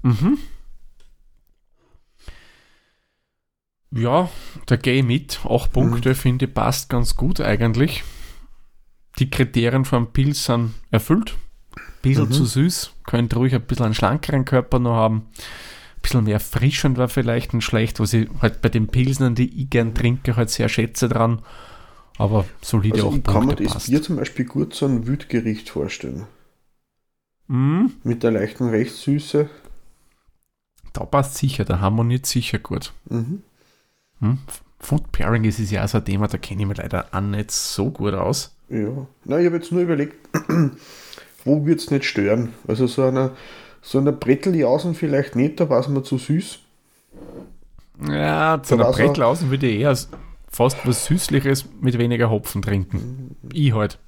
Mhm. 0.02 0.38
Ja, 3.92 4.28
da 4.66 4.74
gehe 4.74 4.94
ich 4.94 5.04
mit. 5.04 5.38
8 5.48 5.72
Punkte 5.72 6.08
mhm. 6.08 6.14
finde 6.16 6.46
ich 6.46 6.52
passt 6.52 6.88
ganz 6.88 7.14
gut 7.14 7.40
eigentlich. 7.40 8.02
Die 9.18 9.30
Kriterien 9.30 9.84
vom 9.84 10.12
Pilz 10.12 10.44
sind 10.44 10.74
erfüllt. 10.90 11.36
Ein 11.76 11.82
bisschen 12.02 12.28
mhm. 12.28 12.32
zu 12.32 12.44
süß, 12.44 12.92
könnte 13.06 13.36
ruhig 13.36 13.54
ein 13.54 13.62
bisschen 13.62 13.86
einen 13.86 13.94
schlankeren 13.94 14.44
Körper 14.44 14.78
noch 14.78 14.94
haben. 14.94 15.26
Ein 15.96 16.02
bisschen 16.02 16.24
mehr 16.24 16.34
erfrischend 16.34 16.98
war 16.98 17.08
vielleicht 17.08 17.52
ein 17.54 17.60
schlecht, 17.60 17.98
was 17.98 18.12
ich 18.12 18.28
halt 18.40 18.60
bei 18.62 18.68
den 18.68 18.88
Pilsen, 18.88 19.34
die 19.34 19.62
ich 19.62 19.70
gern 19.70 19.94
trinke, 19.94 20.36
halt 20.36 20.50
sehr 20.50 20.68
schätze 20.68 21.08
dran. 21.08 21.42
Aber 22.18 22.44
solide 22.62 22.96
also 22.96 23.08
auch 23.08 23.14
ich 23.14 23.22
Punkte 23.22 23.32
kann 23.32 23.46
mir 23.46 23.56
das 23.56 23.72
passt. 23.72 23.90
Bier 23.90 24.02
zum 24.02 24.16
Beispiel 24.16 24.44
gut 24.44 24.74
so 24.74 24.86
ein 24.86 25.06
Wütgericht 25.06 25.68
vorstellen. 25.68 26.26
Mhm. 27.48 27.92
Mit 28.02 28.22
der 28.22 28.32
leichten 28.32 28.68
Rechtssüße. 28.68 29.48
Da 30.92 31.04
passt 31.04 31.36
sicher, 31.36 31.64
da 31.64 31.80
harmoniert 31.80 32.26
sicher 32.26 32.58
gut. 32.58 32.92
Mhm. 33.08 33.42
Hm? 34.20 34.38
Food 34.78 35.12
Pairing 35.12 35.44
ist 35.44 35.58
ja 35.70 35.84
auch 35.84 35.88
so 35.88 35.98
ein 35.98 36.04
Thema, 36.04 36.28
da 36.28 36.38
kenne 36.38 36.62
ich 36.62 36.68
mich 36.68 36.78
leider 36.78 37.08
auch 37.12 37.20
nicht 37.20 37.50
so 37.50 37.90
gut 37.90 38.14
aus. 38.14 38.55
Ja, 38.68 39.06
na, 39.24 39.38
ich 39.38 39.46
habe 39.46 39.56
jetzt 39.56 39.70
nur 39.72 39.82
überlegt, 39.82 40.16
wo 41.44 41.64
wird 41.66 41.80
es 41.80 41.90
nicht 41.90 42.04
stören? 42.04 42.52
Also 42.66 42.86
so 42.86 43.02
einer, 43.04 43.32
so 43.82 43.98
einer 43.98 44.12
Brettel 44.12 44.64
außen 44.64 44.94
vielleicht 44.94 45.36
nicht, 45.36 45.60
da 45.60 45.68
war 45.68 45.80
es 45.80 45.88
mir 45.88 46.02
zu 46.02 46.18
süß. 46.18 46.58
Ja, 48.08 48.60
zu 48.62 48.74
einer 48.74 48.90
Brettel 48.90 49.22
außen 49.22 49.50
würde 49.50 49.66
ich 49.66 49.80
eher 49.80 49.96
fast 50.50 50.86
was 50.86 51.06
Süßliches 51.06 51.66
mit 51.80 51.98
weniger 51.98 52.30
Hopfen 52.30 52.62
trinken. 52.62 53.36
Ich 53.52 53.72
halt. 53.72 53.98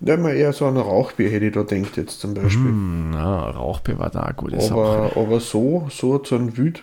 Ja, 0.00 0.16
mal 0.16 0.34
eher 0.34 0.52
so 0.52 0.66
an 0.66 0.76
Rauchbier 0.76 1.30
hätte 1.30 1.46
ich 1.46 1.54
da 1.54 1.62
denkt 1.62 1.96
jetzt 1.96 2.20
zum 2.20 2.34
Beispiel. 2.34 2.64
Hm, 2.66 3.10
na, 3.10 3.50
Rauchbier 3.50 3.98
war 3.98 4.10
da 4.10 4.20
eine 4.20 4.34
gute 4.34 4.56
aber, 4.56 5.08
Sache. 5.08 5.20
aber 5.20 5.40
so, 5.40 5.88
so 5.90 6.18
zu 6.18 6.34
einem 6.34 6.56
Wüt, 6.56 6.82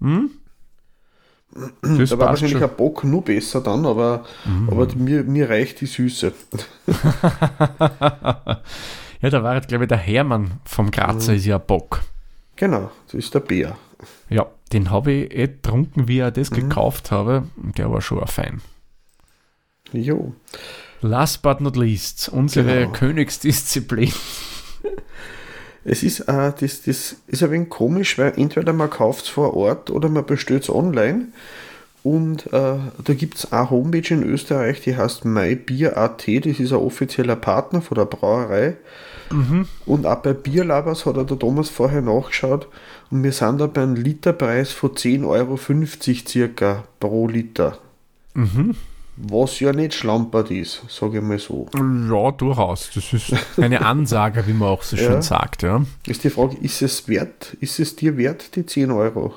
Hm? 0.00 0.30
Das 1.82 2.10
da 2.10 2.18
war 2.18 2.28
wahrscheinlich 2.28 2.58
schon. 2.58 2.68
ein 2.70 2.76
Bock 2.76 3.04
nur 3.04 3.22
besser 3.22 3.60
dann, 3.60 3.86
aber, 3.86 4.24
Mhm. 4.44 4.68
aber 4.70 4.86
mir, 4.96 5.24
mir 5.24 5.48
reicht 5.48 5.80
die 5.80 5.86
Süße. 5.86 6.32
ja, 9.20 9.30
da 9.30 9.42
war 9.42 9.54
jetzt, 9.54 9.68
glaube 9.68 9.84
ich, 9.84 9.88
der 9.88 9.98
Hermann 9.98 10.60
vom 10.64 10.90
Grazer 10.90 11.32
Mhm. 11.32 11.38
ist 11.38 11.46
ja 11.46 11.56
ein 11.56 11.66
Bock. 11.66 12.02
Genau, 12.56 12.90
das 13.06 13.14
ist 13.14 13.34
der 13.34 13.40
Bär. 13.40 13.76
Ja, 14.28 14.46
den 14.72 14.90
habe 14.90 15.12
ich 15.12 15.32
eh 15.32 15.46
getrunken, 15.48 16.08
wie 16.08 16.20
ich 16.20 16.30
das 16.32 16.50
Mhm. 16.50 16.54
gekauft 16.68 17.10
habe. 17.10 17.44
Der 17.56 17.90
war 17.90 18.00
schon 18.00 18.20
ein 18.20 18.26
fein. 18.26 18.60
Jo. 19.92 20.34
Last 21.02 21.42
but 21.42 21.60
not 21.60 21.76
least, 21.76 22.28
unsere 22.30 22.80
Genau. 22.80 22.92
Königsdisziplin. 22.92 24.12
Es 25.88 26.02
ist, 26.02 26.20
äh, 26.20 26.52
das, 26.58 26.82
das 26.82 27.16
ist 27.26 27.42
ein 27.42 27.50
wenig 27.50 27.68
komisch, 27.68 28.18
weil 28.18 28.32
entweder 28.36 28.72
man 28.72 28.90
kauft 28.90 29.24
es 29.24 29.28
vor 29.28 29.54
Ort 29.56 29.90
oder 29.90 30.08
man 30.08 30.26
bestellt 30.26 30.64
es 30.64 30.70
online. 30.70 31.28
Und 32.02 32.46
äh, 32.52 32.76
da 33.04 33.14
gibt 33.14 33.36
es 33.36 33.52
eine 33.52 33.70
Homepage 33.70 34.14
in 34.14 34.22
Österreich, 34.22 34.80
die 34.80 34.96
heißt 34.96 35.24
mybier.at, 35.24 36.26
das 36.26 36.60
ist 36.60 36.72
ein 36.72 36.78
offizieller 36.78 37.36
Partner 37.36 37.82
von 37.82 37.96
der 37.96 38.04
Brauerei. 38.04 38.76
Und 39.86 40.06
auch 40.06 40.22
bei 40.22 40.32
Bierlabers 40.32 41.04
hat 41.04 41.16
er 41.16 41.24
der 41.24 41.38
Thomas 41.38 41.68
vorher 41.68 42.02
nachgeschaut 42.02 42.68
und 43.10 43.24
wir 43.24 43.32
sind 43.32 43.60
da 43.60 43.66
bei 43.66 43.82
einem 43.82 43.96
Literpreis 43.96 44.70
von 44.72 44.90
10,50 44.90 45.26
Euro 45.26 45.56
circa 46.28 46.84
pro 47.00 47.26
Liter. 47.26 47.78
Mhm. 48.34 48.76
Was 49.18 49.60
ja 49.60 49.72
nicht 49.72 49.94
schlampert 49.94 50.50
ist, 50.50 50.82
sage 50.88 51.18
ich 51.18 51.22
mal 51.24 51.38
so. 51.38 51.66
Ja, 51.74 52.30
durchaus. 52.32 52.90
Das 52.94 53.12
ist 53.14 53.32
eine 53.58 53.84
Ansage, 53.84 54.46
wie 54.46 54.52
man 54.52 54.68
auch 54.68 54.82
so 54.82 54.96
Ja. 54.96 55.04
schön 55.04 55.22
sagt. 55.22 55.62
Ja. 55.62 55.82
Ist 56.06 56.22
die 56.24 56.30
Frage, 56.30 56.56
ist 56.58 56.82
es 56.82 57.08
wert, 57.08 57.56
ist 57.60 57.78
es 57.80 57.96
dir 57.96 58.16
wert, 58.18 58.54
die 58.56 58.66
10 58.66 58.90
Euro? 58.90 59.34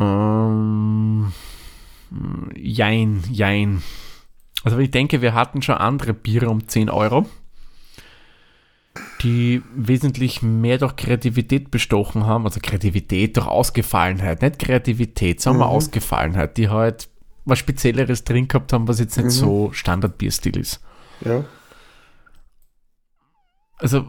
Ähm, 0.00 1.32
jein, 2.56 3.22
jein. 3.30 3.82
Also 4.64 4.78
ich 4.78 4.90
denke, 4.90 5.22
wir 5.22 5.34
hatten 5.34 5.62
schon 5.62 5.76
andere 5.76 6.12
Biere 6.12 6.48
um 6.50 6.66
10 6.66 6.90
Euro, 6.90 7.26
die 9.22 9.62
wesentlich 9.74 10.42
mehr 10.42 10.78
durch 10.78 10.96
Kreativität 10.96 11.70
bestochen 11.70 12.26
haben. 12.26 12.44
Also 12.46 12.58
Kreativität 12.60 13.36
durch 13.36 13.46
Ausgefallenheit, 13.46 14.42
nicht 14.42 14.58
Kreativität, 14.58 15.40
wir 15.44 15.52
Mhm. 15.66 15.70
Ausgefallenheit, 15.70 16.56
die 16.56 16.68
halt 16.68 17.08
was 17.46 17.58
Spezielleres 17.58 18.24
drin 18.24 18.48
gehabt 18.48 18.72
haben, 18.74 18.86
was 18.88 18.98
jetzt 19.00 19.16
nicht 19.16 19.24
Mhm. 19.26 19.30
so 19.30 19.70
Standardbierstil 19.72 20.56
ist. 20.58 20.80
Ja. 21.24 21.44
Also 23.78 24.04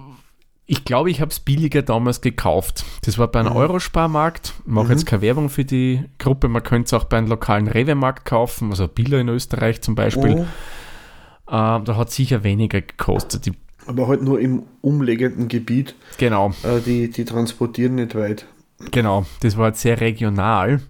ich 0.66 0.84
glaube, 0.84 1.10
ich 1.10 1.22
habe 1.22 1.32
es 1.32 1.40
billiger 1.40 1.82
damals 1.82 2.20
gekauft. 2.20 2.84
Das 3.06 3.18
war 3.18 3.28
bei 3.30 3.40
einem 3.40 3.52
Mhm. 3.52 3.58
Eurosparmarkt. 3.58 4.54
Ich 4.60 4.66
mache 4.68 4.86
Mhm. 4.88 4.92
jetzt 4.92 5.06
keine 5.06 5.22
Werbung 5.22 5.50
für 5.50 5.64
die 5.66 6.04
Gruppe. 6.20 6.50
Man 6.50 6.64
könnte 6.64 6.88
es 6.88 6.94
auch 6.94 7.06
bei 7.06 7.18
einem 7.18 7.28
lokalen 7.28 7.68
Rewe-Markt 7.68 8.26
kaufen, 8.26 8.72
also 8.72 8.88
Billa 8.88 9.20
in 9.20 9.30
Österreich 9.30 9.82
zum 9.82 9.96
Beispiel. 9.96 10.34
Oh, 10.40 10.46
Ähm, 11.50 11.86
da 11.86 11.96
hat 11.96 12.12
sicher 12.12 12.44
weniger 12.44 12.82
gekostet. 12.82 13.46
Die, 13.46 13.54
aber 13.86 14.10
halt 14.10 14.22
nur 14.22 14.38
im 14.42 14.64
umliegenden 14.82 15.48
Gebiet. 15.48 15.96
genau, 16.18 16.50
Äh, 16.64 16.82
die, 16.82 17.10
die 17.10 17.24
transportieren 17.24 17.96
nicht 17.96 18.16
weit. 18.16 18.46
genau. 18.92 19.26
Das 19.40 19.56
war 19.56 19.66
halt 19.66 19.78
sehr 19.78 20.02
regional. 20.02 20.82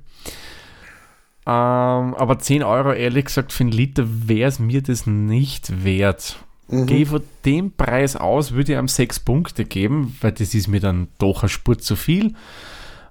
Ähm, 1.50 2.14
aber 2.16 2.40
10 2.40 2.62
Euro, 2.64 2.92
ehrlich 2.92 3.26
gesagt, 3.26 3.54
für 3.54 3.64
einen 3.64 3.72
Liter 3.72 4.04
wäre 4.06 4.50
es 4.50 4.60
mir 4.60 4.82
das 4.82 5.08
nicht 5.08 5.86
wert. 5.86 6.40
Mhm. 6.68 6.86
Gehe 6.88 7.06
von 7.06 7.24
dem 7.46 7.72
Preis 7.72 8.18
aus, 8.18 8.52
würde 8.52 8.74
ich 8.74 8.78
ihm 8.80 8.90
6 8.90 9.22
Punkte 9.22 9.64
geben, 9.64 10.18
weil 10.20 10.34
das 10.34 10.54
ist 10.54 10.68
mir 10.68 10.82
dann 10.82 11.08
doch 11.20 11.44
ein 11.44 11.50
Spurt 11.50 11.82
zu 11.84 11.96
viel. 11.96 12.34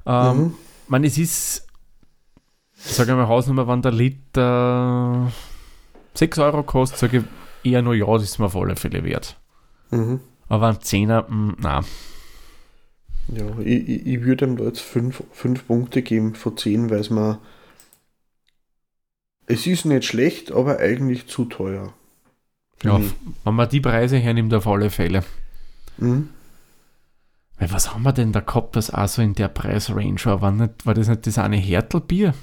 Ähm, 0.05 0.37
Mhm. 0.39 0.55
man, 0.89 1.05
es 1.05 1.17
ist, 1.17 1.67
sage 2.75 3.13
ich 3.13 3.17
mal, 3.17 3.27
Hausnummer, 3.27 3.67
wenn 3.67 3.81
der 3.81 3.93
Liter 3.93 5.33
6 6.13 6.39
Euro 6.39 6.63
kostet, 6.63 6.99
sage 6.99 7.25
ich 7.63 7.73
eher 7.73 7.81
nur 7.81 7.95
ja, 7.95 8.07
das 8.13 8.25
ist 8.25 8.39
mir 8.39 8.47
auf 8.47 8.57
alle 8.57 8.77
Fälle 8.77 9.03
wert. 9.03 9.39
Mhm. 9.91 10.21
Aber 10.49 10.69
ein 10.69 10.81
Zehner, 10.83 11.25
mh, 11.27 11.55
na, 11.59 11.81
Ja, 13.29 13.47
ich, 13.61 13.89
ich, 13.89 14.07
ich 14.07 14.23
würde 14.25 14.45
ihm 14.45 14.57
da 14.59 14.65
jetzt 14.65 14.81
5 14.81 15.23
Punkte 15.67 16.03
geben 16.03 16.35
von 16.35 16.55
10, 16.57 16.91
weil 16.91 17.01
es 17.01 17.09
mir. 17.09 17.39
Es 19.47 19.67
ist 19.67 19.85
nicht 19.85 20.05
schlecht, 20.05 20.53
aber 20.53 20.79
eigentlich 20.79 21.27
zu 21.27 21.45
teuer. 21.45 21.93
ja, 22.83 22.99
Mhm. 22.99 23.13
wenn 23.45 23.55
man 23.55 23.69
die 23.69 23.81
Preise 23.81 24.17
hernimmt, 24.19 24.53
auf 24.55 24.67
alle 24.67 24.91
Fälle. 24.91 25.25
Mhm. 25.99 26.29
Weil 27.59 27.73
was 27.73 27.95
haben 27.95 28.03
wir 28.03 28.13
denn 28.13 28.33
da 28.33 28.41
gehabt, 28.41 28.77
das 28.77 28.91
auch 28.91 29.09
so 29.09 29.23
in 29.23 29.33
der 29.35 29.49
Preisrange 29.49 30.23
war? 30.27 30.43
War, 30.43 30.51
nicht, 30.53 30.85
war 30.85 30.93
das 30.95 31.09
nicht 31.09 31.27
das 31.27 31.39
eine 31.39 31.57
Härtelbier? 31.57 32.35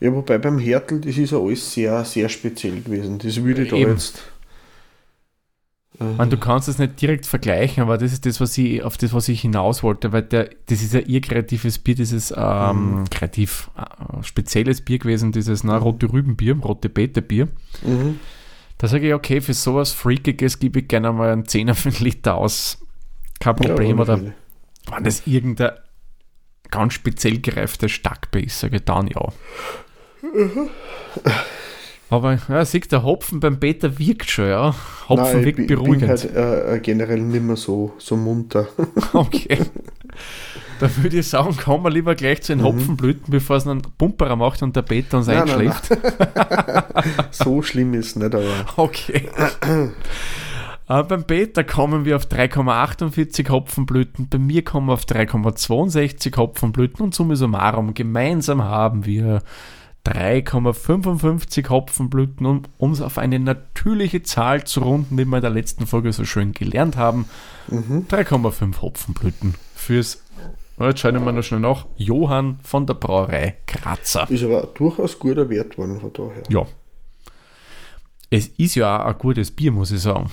Ja, 0.00 0.12
wobei 0.12 0.38
beim 0.38 0.58
Hertel, 0.58 1.00
das 1.00 1.16
ist 1.16 1.30
ja 1.30 1.38
alles 1.38 1.72
sehr, 1.72 2.04
sehr 2.04 2.28
speziell 2.28 2.80
gewesen. 2.82 3.18
Das 3.20 3.40
würde 3.44 3.62
ich 3.62 3.70
da 3.70 3.76
Eben. 3.76 3.92
jetzt. 3.92 4.20
Äh, 6.00 6.04
Man, 6.04 6.30
du 6.30 6.36
kannst 6.38 6.68
es 6.68 6.78
nicht 6.78 7.00
direkt 7.00 7.26
vergleichen, 7.26 7.82
aber 7.84 7.98
das 7.98 8.12
ist 8.12 8.26
das, 8.26 8.40
was 8.40 8.58
ich, 8.58 8.82
auf 8.82 8.96
das, 8.96 9.12
was 9.12 9.28
ich 9.28 9.42
hinaus 9.42 9.84
wollte, 9.84 10.10
weil 10.12 10.22
der, 10.22 10.50
das 10.66 10.82
ist 10.82 10.94
ja 10.94 11.00
ihr 11.00 11.20
kreatives 11.20 11.78
Bier, 11.78 11.94
dieses 11.94 12.34
ähm, 12.36 13.04
kreativ 13.10 13.70
äh, 13.76 13.82
spezielles 14.24 14.80
Bier 14.80 14.98
gewesen, 14.98 15.32
dieses 15.32 15.64
na, 15.64 15.76
rote 15.76 16.12
Rübenbier, 16.12 16.56
rote 16.58 16.88
Beete-Bier. 16.88 17.48
mhm. 17.82 18.18
Da 18.78 18.88
sage 18.88 19.06
ich, 19.06 19.14
okay, 19.14 19.40
für 19.40 19.54
sowas 19.54 19.92
Freakiges 19.92 20.58
gebe 20.58 20.80
ich 20.80 20.88
gerne 20.88 21.12
mal 21.12 21.30
einen 21.32 21.46
Zehner 21.46 21.74
für 21.76 21.90
einen 21.90 21.98
Liter 21.98 22.34
aus. 22.34 22.78
Kein 23.38 23.54
Ja, 23.62 23.68
Problem. 23.68 24.00
alle 24.00 24.12
oder 24.12 24.32
wenn 24.90 25.04
das 25.04 25.22
irgendein 25.26 25.72
ganz 26.70 26.94
speziell 26.94 27.38
gereiftes 27.40 27.92
Starkbier 27.92 28.44
ist, 28.44 28.58
sage 28.58 28.76
ich 28.76 28.84
dann 28.84 29.06
ja. 29.06 29.28
Aber 32.10 32.38
ja, 32.48 32.64
sieht 32.64 32.92
der 32.92 33.04
Hopfen 33.04 33.40
beim 33.40 33.58
Beta 33.58 33.98
wirkt 33.98 34.30
schon, 34.30 34.48
ja. 34.48 34.74
Hopfen 35.08 35.24
Nein, 35.24 35.38
ich 35.38 35.44
wirkt 35.46 35.56
bin- 35.56 35.64
ich 35.64 35.68
bin 35.68 35.76
beruhigend. 35.78 36.08
halt 36.08 36.24
äh, 36.34 36.80
generell 36.82 37.20
nicht 37.20 37.42
mehr 37.42 37.56
so, 37.56 37.94
so 37.98 38.16
munter. 38.16 38.66
Okay. 39.12 39.58
Da 40.82 40.90
würde 41.00 41.18
ich 41.20 41.28
sagen, 41.28 41.56
kommen 41.56 41.84
wir 41.84 41.90
lieber 41.90 42.16
gleich 42.16 42.42
zu 42.42 42.52
den 42.56 42.62
Mhm. 42.62 42.64
Hopfenblüten, 42.64 43.30
bevor 43.30 43.54
es 43.56 43.68
einen 43.68 43.82
Pumperer 43.82 44.34
macht 44.34 44.64
und 44.64 44.74
der 44.74 44.82
Beta 44.82 45.18
uns 45.18 45.28
Nein, 45.28 45.44
nein, 45.46 45.50
einschläft. 45.70 45.96
so 47.30 47.62
schlimm 47.62 47.94
ist 47.94 48.06
es 48.08 48.16
nicht, 48.16 48.34
aber. 48.34 48.46
Okay. 48.76 49.28
Aber 50.88 51.04
beim 51.04 51.22
Beta 51.22 51.62
kommen 51.62 52.04
wir 52.04 52.16
auf 52.16 52.26
3,48 52.26 53.48
Hopfenblüten, 53.48 54.28
bei 54.28 54.38
mir 54.38 54.64
kommen 54.64 54.88
wir 54.88 54.94
auf 54.94 55.04
3,62 55.04 56.36
Hopfenblüten 56.36 57.04
und 57.04 57.14
summa 57.14 57.36
summarum 57.36 57.94
gemeinsam 57.94 58.64
haben 58.64 59.06
wir 59.06 59.40
3,55 60.04 61.68
Hopfenblüten, 61.68 62.44
um 62.44 62.62
uns 62.76 63.00
auf 63.00 63.18
eine 63.18 63.38
natürliche 63.38 64.24
Zahl 64.24 64.64
zu 64.64 64.80
runden, 64.80 65.16
wie 65.16 65.24
wir 65.24 65.36
in 65.36 65.42
der 65.42 65.50
letzten 65.50 65.86
Folge 65.86 66.12
so 66.12 66.24
schön 66.24 66.50
gelernt 66.52 66.96
haben. 66.96 67.26
Mhm. 67.68 68.06
3,5 68.10 68.80
Hopfenblüten 68.82 69.54
fürs, 69.76 70.22
jetzt 70.78 71.00
schauen 71.00 71.14
wir 71.14 71.20
mal 71.20 71.32
noch 71.32 71.42
schnell 71.42 71.60
nach, 71.60 71.86
Johann 71.96 72.58
von 72.62 72.86
der 72.86 72.94
Brauerei 72.94 73.58
Grazer. 73.66 74.28
Ist 74.30 74.42
aber 74.42 74.68
durchaus 74.74 75.18
guter 75.18 75.48
Wert 75.48 75.72
geworden 75.72 76.00
von 76.00 76.12
daher. 76.12 76.42
Ja. 76.48 76.66
Es 78.30 78.48
ist 78.48 78.74
ja 78.74 79.02
auch 79.02 79.08
ein 79.08 79.18
gutes 79.18 79.50
Bier, 79.50 79.72
muss 79.72 79.90
ich 79.90 80.00
sagen. 80.00 80.30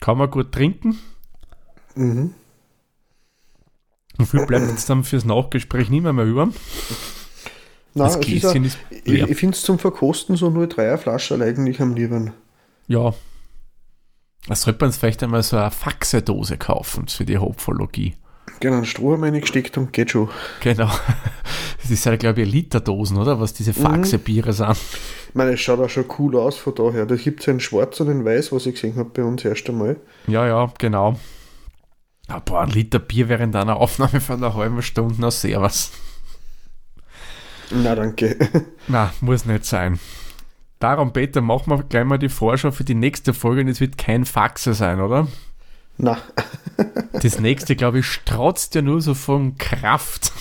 Kann 0.00 0.18
man 0.18 0.30
gut 0.30 0.52
trinken. 0.52 0.98
Mhm. 1.94 2.34
Und 4.18 4.26
viel 4.26 4.44
bleibt 4.46 4.68
jetzt 4.68 4.90
dann 4.90 5.04
fürs 5.04 5.24
Nachgespräch 5.24 5.90
nicht 5.90 6.02
mehr, 6.02 6.12
mehr 6.12 6.24
über. 6.24 6.46
Nein, 6.46 6.54
das 7.94 8.16
ist 8.16 8.44
auch, 8.44 8.54
ist 8.54 8.78
ich, 8.90 9.06
leer. 9.06 9.28
ich 9.28 9.36
finde 9.38 9.54
es 9.54 9.62
zum 9.62 9.78
Verkosten 9.78 10.36
so 10.36 10.50
nur 10.50 10.66
dreier 10.66 10.98
Flaschen 10.98 11.40
eigentlich 11.40 11.80
am 11.80 11.94
lieben. 11.94 12.32
Ja. 12.88 13.14
Da 14.46 14.54
sollte 14.54 14.84
man 14.84 14.92
vielleicht 14.92 15.22
einmal 15.22 15.42
so 15.42 15.56
eine 15.56 15.70
Faxedose 15.70 16.58
kaufen 16.58 17.06
für 17.06 17.24
die 17.24 17.38
Hopfologie. 17.38 18.14
Genau, 18.60 18.76
einen 18.76 18.84
Strohhalm 18.84 19.22
reingesteckt 19.24 19.78
und 19.78 19.92
geht 19.92 20.10
schon. 20.10 20.28
Genau. 20.60 20.90
Das 21.80 21.92
ist 21.92 22.04
ja, 22.04 22.16
glaube 22.16 22.42
ich, 22.42 22.52
Literdosen, 22.52 23.16
oder? 23.16 23.40
Was 23.40 23.54
diese 23.54 23.72
Faxe-Biere 23.72 24.52
sind. 24.52 24.76
Ich 25.28 25.34
meine, 25.34 25.52
es 25.52 25.60
schaut 25.60 25.80
auch 25.80 25.88
schon 25.88 26.04
cool 26.18 26.36
aus 26.36 26.58
von 26.58 26.74
daher. 26.74 27.06
Da 27.06 27.16
gibt 27.16 27.40
es 27.40 27.48
einen 27.48 27.60
Schwarz 27.60 27.98
und 28.00 28.10
einen 28.10 28.26
Weiß, 28.26 28.52
was 28.52 28.66
ich 28.66 28.74
gesehen 28.74 28.96
habe 28.96 29.08
bei 29.08 29.22
uns 29.22 29.42
erst 29.42 29.70
einmal. 29.70 29.96
Ja, 30.26 30.46
ja, 30.46 30.70
genau. 30.76 31.16
Ein 32.28 32.68
Liter 32.68 32.98
Bier 32.98 33.30
während 33.30 33.56
einer 33.56 33.76
Aufnahme 33.76 34.20
von 34.20 34.36
einer 34.36 34.54
halben 34.54 34.82
Stunde, 34.82 35.14
na 35.18 35.30
servus. 35.30 35.92
Na, 37.70 37.94
danke. 37.94 38.36
Na, 38.88 39.12
muss 39.22 39.46
nicht 39.46 39.64
sein. 39.64 39.98
Darum, 40.78 41.12
Peter, 41.12 41.40
machen 41.40 41.70
wir 41.70 41.82
gleich 41.84 42.04
mal 42.04 42.18
die 42.18 42.28
Vorschau 42.28 42.70
für 42.70 42.84
die 42.84 42.94
nächste 42.94 43.32
Folge 43.34 43.62
und 43.62 43.68
es 43.68 43.80
wird 43.80 43.98
kein 43.98 44.24
Faxe 44.24 44.74
sein, 44.74 45.00
oder? 45.00 45.26
Na, 45.98 46.18
Das 47.22 47.40
nächste, 47.40 47.74
glaube 47.76 47.98
ich, 48.00 48.06
strotzt 48.06 48.74
ja 48.74 48.82
nur 48.82 49.00
so 49.00 49.14
von 49.14 49.58
Kraft. 49.58 50.32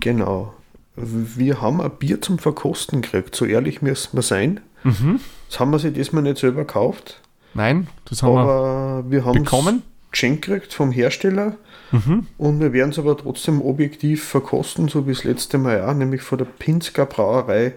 genau. 0.00 0.54
Wir 0.96 1.60
haben 1.60 1.80
ein 1.80 1.90
Bier 1.90 2.20
zum 2.20 2.38
Verkosten 2.38 3.02
gekriegt, 3.02 3.34
so 3.34 3.44
ehrlich 3.44 3.82
müssen 3.82 4.16
wir 4.16 4.22
sein. 4.22 4.60
Mhm. 4.84 5.18
Das 5.50 5.58
haben 5.58 5.72
wir 5.72 5.80
sich 5.80 5.92
diesmal 5.92 6.22
nicht 6.22 6.38
selber 6.38 6.60
gekauft. 6.64 7.20
Nein, 7.54 7.88
das 8.04 8.22
haben 8.22 8.36
aber 8.36 9.04
wir, 9.08 9.24
wir 9.24 9.32
bekommen. 9.32 9.82
geschenkt 10.12 10.46
gekriegt 10.46 10.72
vom 10.72 10.92
Hersteller. 10.92 11.56
Mhm. 11.90 12.28
Und 12.38 12.60
wir 12.60 12.72
werden 12.72 12.90
es 12.90 12.98
aber 12.98 13.16
trotzdem 13.16 13.60
objektiv 13.60 14.22
verkosten, 14.24 14.88
so 14.88 15.06
wie 15.08 15.12
das 15.12 15.24
letzte 15.24 15.58
Mal 15.58 15.82
auch, 15.82 15.94
nämlich 15.94 16.22
von 16.22 16.38
der 16.38 16.44
Pinsker 16.44 17.06
Brauerei 17.06 17.74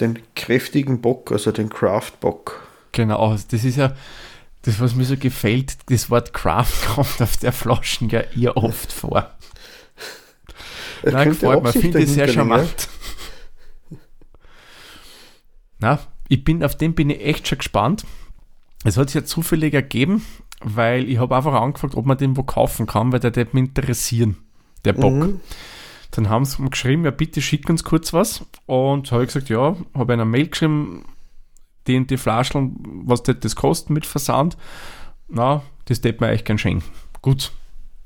den 0.00 0.18
kräftigen 0.34 1.00
Bock, 1.00 1.32
also 1.32 1.52
den 1.52 1.68
Craft 1.68 2.12
Bock. 2.20 2.66
Genau, 2.92 3.32
das 3.50 3.64
ist 3.64 3.76
ja 3.76 3.92
das, 4.66 4.80
was 4.80 4.96
mir 4.96 5.04
so 5.04 5.16
gefällt, 5.16 5.78
das 5.90 6.10
Wort 6.10 6.32
Craft 6.32 6.86
kommt 6.94 7.22
auf 7.22 7.36
der 7.36 7.52
Flaschen 7.52 8.08
ja 8.08 8.20
eher 8.20 8.56
oft 8.56 8.92
vor. 8.92 9.30
Nein, 11.04 11.28
gefällt 11.30 11.62
mir, 11.62 11.72
finde 11.72 12.00
ich 12.00 12.10
sehr 12.10 12.26
charmant. 12.26 12.88
Na, 15.78 16.00
ich 16.28 16.42
bin, 16.42 16.64
auf 16.64 16.76
den 16.76 16.94
bin 16.96 17.10
ich 17.10 17.24
echt 17.24 17.46
schon 17.46 17.58
gespannt. 17.58 18.04
Es 18.82 18.96
hat 18.96 19.10
sich 19.10 19.14
ja 19.14 19.24
zufällig 19.24 19.72
ergeben, 19.72 20.24
weil 20.60 21.08
ich 21.08 21.18
habe 21.18 21.36
einfach 21.36 21.54
angefragt, 21.54 21.94
ob 21.94 22.04
man 22.04 22.18
den 22.18 22.36
wo 22.36 22.42
kaufen 22.42 22.86
kann, 22.86 23.12
weil 23.12 23.20
der 23.20 23.36
wird 23.36 23.54
mich 23.54 23.66
interessieren, 23.66 24.36
der 24.84 24.94
Bock. 24.94 25.14
Mhm. 25.14 25.40
Dann 26.10 26.28
haben 26.28 26.44
sie 26.44 26.60
mir 26.60 26.70
geschrieben, 26.70 27.04
ja 27.04 27.12
bitte 27.12 27.40
schick 27.40 27.68
uns 27.68 27.84
kurz 27.84 28.12
was. 28.12 28.44
Und 28.64 29.12
habe 29.12 29.22
ich 29.22 29.28
gesagt, 29.28 29.48
ja, 29.48 29.76
habe 29.94 30.12
einer 30.12 30.24
Mail 30.24 30.48
geschrieben, 30.48 31.04
die 31.86 31.96
und 31.96 32.10
die 32.10 32.16
Flaschen, 32.16 32.76
was 33.04 33.22
das, 33.22 33.36
das 33.40 33.56
kostet 33.56 33.90
mit 33.90 34.06
Versand. 34.06 34.56
Na, 35.28 35.62
das 35.86 35.98
hätte 35.98 36.20
man 36.20 36.30
eigentlich 36.30 36.44
gern 36.44 36.58
schenken. 36.58 36.84
Gut, 37.22 37.52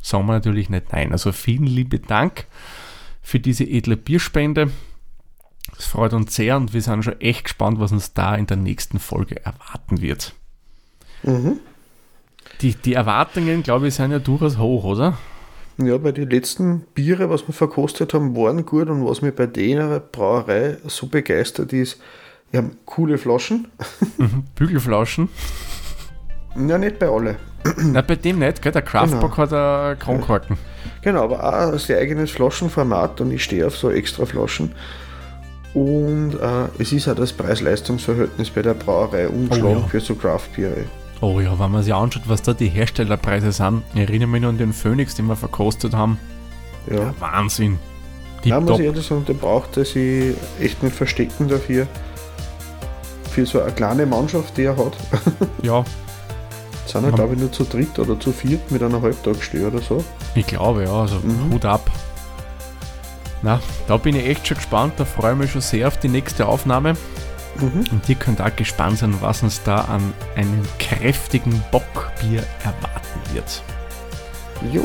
sagen 0.01 0.27
wir 0.27 0.33
natürlich 0.33 0.71
nicht 0.71 0.93
nein. 0.93 1.13
Also 1.13 1.33
vielen 1.33 1.67
lieben 1.67 2.03
Dank 2.07 2.47
für 3.23 3.41
diese 3.41 3.65
edle 3.65 3.97
Bierspende. 3.97 4.71
Es 5.79 5.87
freut 5.87 6.13
uns 6.13 6.35
sehr 6.35 6.57
und 6.57 6.73
wir 6.73 6.83
sind 6.83 7.05
schon 7.05 7.21
echt 7.21 7.45
gespannt, 7.45 7.81
was 7.81 7.93
uns 7.93 8.13
da 8.13 8.35
in 8.35 8.47
der 8.47 8.57
nächsten 8.57 8.99
Folge 8.99 9.45
erwarten 9.45 10.01
wird. 10.01 10.35
Mhm. 11.23 11.61
Die, 12.61 12.75
die 12.75 12.95
Erwartungen, 12.95 13.63
glaube 13.63 13.89
ich, 13.89 13.95
sind 13.95 14.11
ja 14.11 14.19
durchaus 14.19 14.59
hoch, 14.59 14.85
oder? 14.85 15.17
Ja, 15.79 16.03
weil 16.03 16.13
die 16.13 16.25
letzten 16.25 16.81
Biere, 16.95 17.31
was 17.31 17.47
wir 17.47 17.55
verkostet 17.55 18.13
haben, 18.13 18.37
waren 18.37 18.67
gut 18.67 18.89
und 18.89 19.07
was 19.07 19.23
mir 19.23 19.33
bei 19.33 19.47
der 19.47 20.01
Brauerei 20.01 20.77
so 20.87 21.07
begeistert 21.07 21.73
ist, 21.73 22.01
wir 22.51 22.59
haben 22.59 22.77
coole 22.85 23.19
Flaschen. 23.19 23.69
Mhm, 24.19 24.45
Bügelflaschen. 24.55 25.29
Ja, 26.57 26.79
nicht 26.79 26.99
bei 26.99 27.09
alle. 27.09 27.37
Na, 27.77 28.03
bei 28.03 28.17
dem 28.17 28.41
nicht, 28.41 28.61
gell? 28.61 28.73
Der 28.73 28.83
Craftbock 28.83 29.37
genau. 29.37 29.37
hat 29.37 29.53
einen 29.53 29.99
Kronkorken. 29.99 30.57
Genau, 31.03 31.25
aber 31.25 31.45
auch 31.45 31.79
sein 31.79 31.99
eigenes 31.99 32.31
Flaschenformat 32.31 33.21
und 33.21 33.31
ich 33.31 33.45
stehe 33.45 33.67
auf 33.67 33.77
so 33.77 33.91
extra 33.91 34.27
Flaschen. 34.27 34.73
Und 35.75 36.35
äh, 36.35 36.83
es 36.83 36.93
ist 36.93 37.09
auch 37.09 37.15
das 37.15 37.33
Preis-Leistungs-Verhältnis 37.33 38.51
bei 38.51 38.63
der 38.63 38.75
Brauerei 38.75 39.29
umgeschlagen 39.29 39.77
oh, 39.77 39.81
ja. 39.81 39.87
für 39.87 40.01
so 40.01 40.17
Craft-Biere. 40.17 40.85
Oh 41.21 41.39
ja, 41.39 41.57
wenn 41.59 41.71
man 41.71 41.83
sich 41.83 41.95
anschaut, 41.95 42.23
was 42.27 42.43
da 42.43 42.55
die 42.55 42.69
Herstellerpreise 42.69 43.53
sind, 43.53 43.83
ich 43.95 44.01
erinnere 44.01 44.29
mich 44.29 44.41
nur 44.41 44.51
an 44.51 44.59
den 44.59 44.73
Phoenix, 44.73 45.15
den 45.15 45.27
wir 45.27 45.37
verkostet 45.37 45.95
haben. 45.95 46.19
Ja. 46.89 46.97
ja 46.97 47.15
Wahnsinn. 47.21 47.79
Ja, 48.43 48.59
muss 48.59 48.81
ich 48.81 48.87
ehrlich 48.87 49.07
sagen, 49.07 49.25
der 49.27 49.35
braucht 49.35 49.77
er 49.77 49.85
sich 49.85 50.35
echt 50.61 50.83
nicht 50.83 50.97
verstecken 50.97 51.47
dafür. 51.47 51.87
Für 53.31 53.47
so 53.47 53.61
eine 53.61 53.73
kleine 53.73 54.07
Mannschaft, 54.07 54.57
die 54.57 54.65
er 54.65 54.77
hat. 54.77 54.97
Ja. 55.63 55.85
sind 56.91 57.05
er, 57.05 57.13
glaube 57.13 57.35
ich, 57.35 57.41
nur 57.41 57.53
zu 57.53 57.65
dritt 57.65 57.99
oder 57.99 58.19
zu 58.19 58.33
viert 58.33 58.71
mit 58.71 58.83
einer 58.83 59.01
Halbtagsstelle 59.01 59.69
oder 59.69 59.81
so. 59.81 60.05
Ich 60.35 60.47
glaube, 60.47 60.85
ja, 60.85 60.93
also 60.93 61.17
mhm. 61.17 61.53
Hut 61.53 61.65
ab. 61.65 61.91
Na, 63.43 63.61
da 63.89 63.97
bin 63.97 64.17
ich 64.17 64.27
echt 64.27 64.47
schon 64.47 64.57
gespannt, 64.57 64.95
da 64.99 65.05
freue 65.05 65.33
ich 65.33 65.39
mich 65.39 65.51
schon 65.53 65.63
sehr 65.63 65.89
auf 65.89 65.99
die 65.99 66.09
nächste 66.09 66.47
Aufnahme. 66.47 66.95
Mhm. 67.59 67.85
Und 67.91 68.09
ihr 68.09 68.15
könnt 68.15 68.41
auch 68.41 68.55
gespannt 68.55 68.99
sein, 68.99 69.15
was 69.21 69.43
uns 69.43 69.63
da 69.63 69.83
an 69.83 70.13
einem 70.37 70.63
kräftigen 70.79 71.63
Bockbier 71.71 72.45
erwarten 72.63 73.35
wird. 73.35 73.63
Jo. 74.73 74.85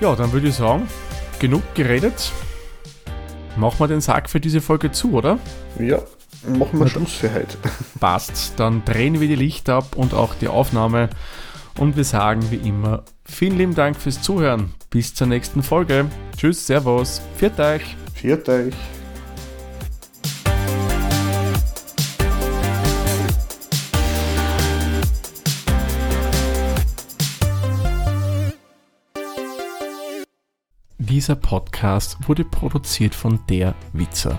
Ja, 0.00 0.14
dann 0.14 0.32
würde 0.32 0.48
ich 0.48 0.54
sagen, 0.54 0.88
genug 1.38 1.62
geredet. 1.74 2.32
Machen 3.56 3.78
wir 3.78 3.88
den 3.88 4.00
Sack 4.00 4.28
für 4.28 4.40
diese 4.40 4.60
Folge 4.60 4.92
zu, 4.92 5.12
oder? 5.12 5.38
Ja, 5.78 6.00
machen 6.46 6.80
wir 6.80 6.88
Schluss 6.88 7.12
für 7.12 7.32
heute. 7.32 7.58
Passt, 8.00 8.58
dann 8.58 8.84
drehen 8.84 9.20
wir 9.20 9.28
die 9.28 9.34
Lichter 9.34 9.76
ab 9.76 9.96
und 9.96 10.14
auch 10.14 10.34
die 10.34 10.48
Aufnahme. 10.48 11.08
Und 11.78 11.96
wir 11.96 12.04
sagen 12.04 12.50
wie 12.50 12.56
immer, 12.56 13.04
vielen 13.24 13.56
lieben 13.56 13.74
Dank 13.74 13.96
fürs 13.96 14.20
Zuhören. 14.20 14.74
Bis 14.90 15.14
zur 15.14 15.26
nächsten 15.26 15.62
Folge. 15.62 16.06
Tschüss, 16.36 16.66
Servus, 16.66 17.22
viert 17.36 17.58
euch. 17.60 17.96
Viert 18.14 18.48
euch. 18.48 18.74
Dieser 30.98 31.36
Podcast 31.36 32.18
wurde 32.28 32.44
produziert 32.44 33.14
von 33.14 33.40
Der 33.48 33.74
Witzer. 33.92 34.38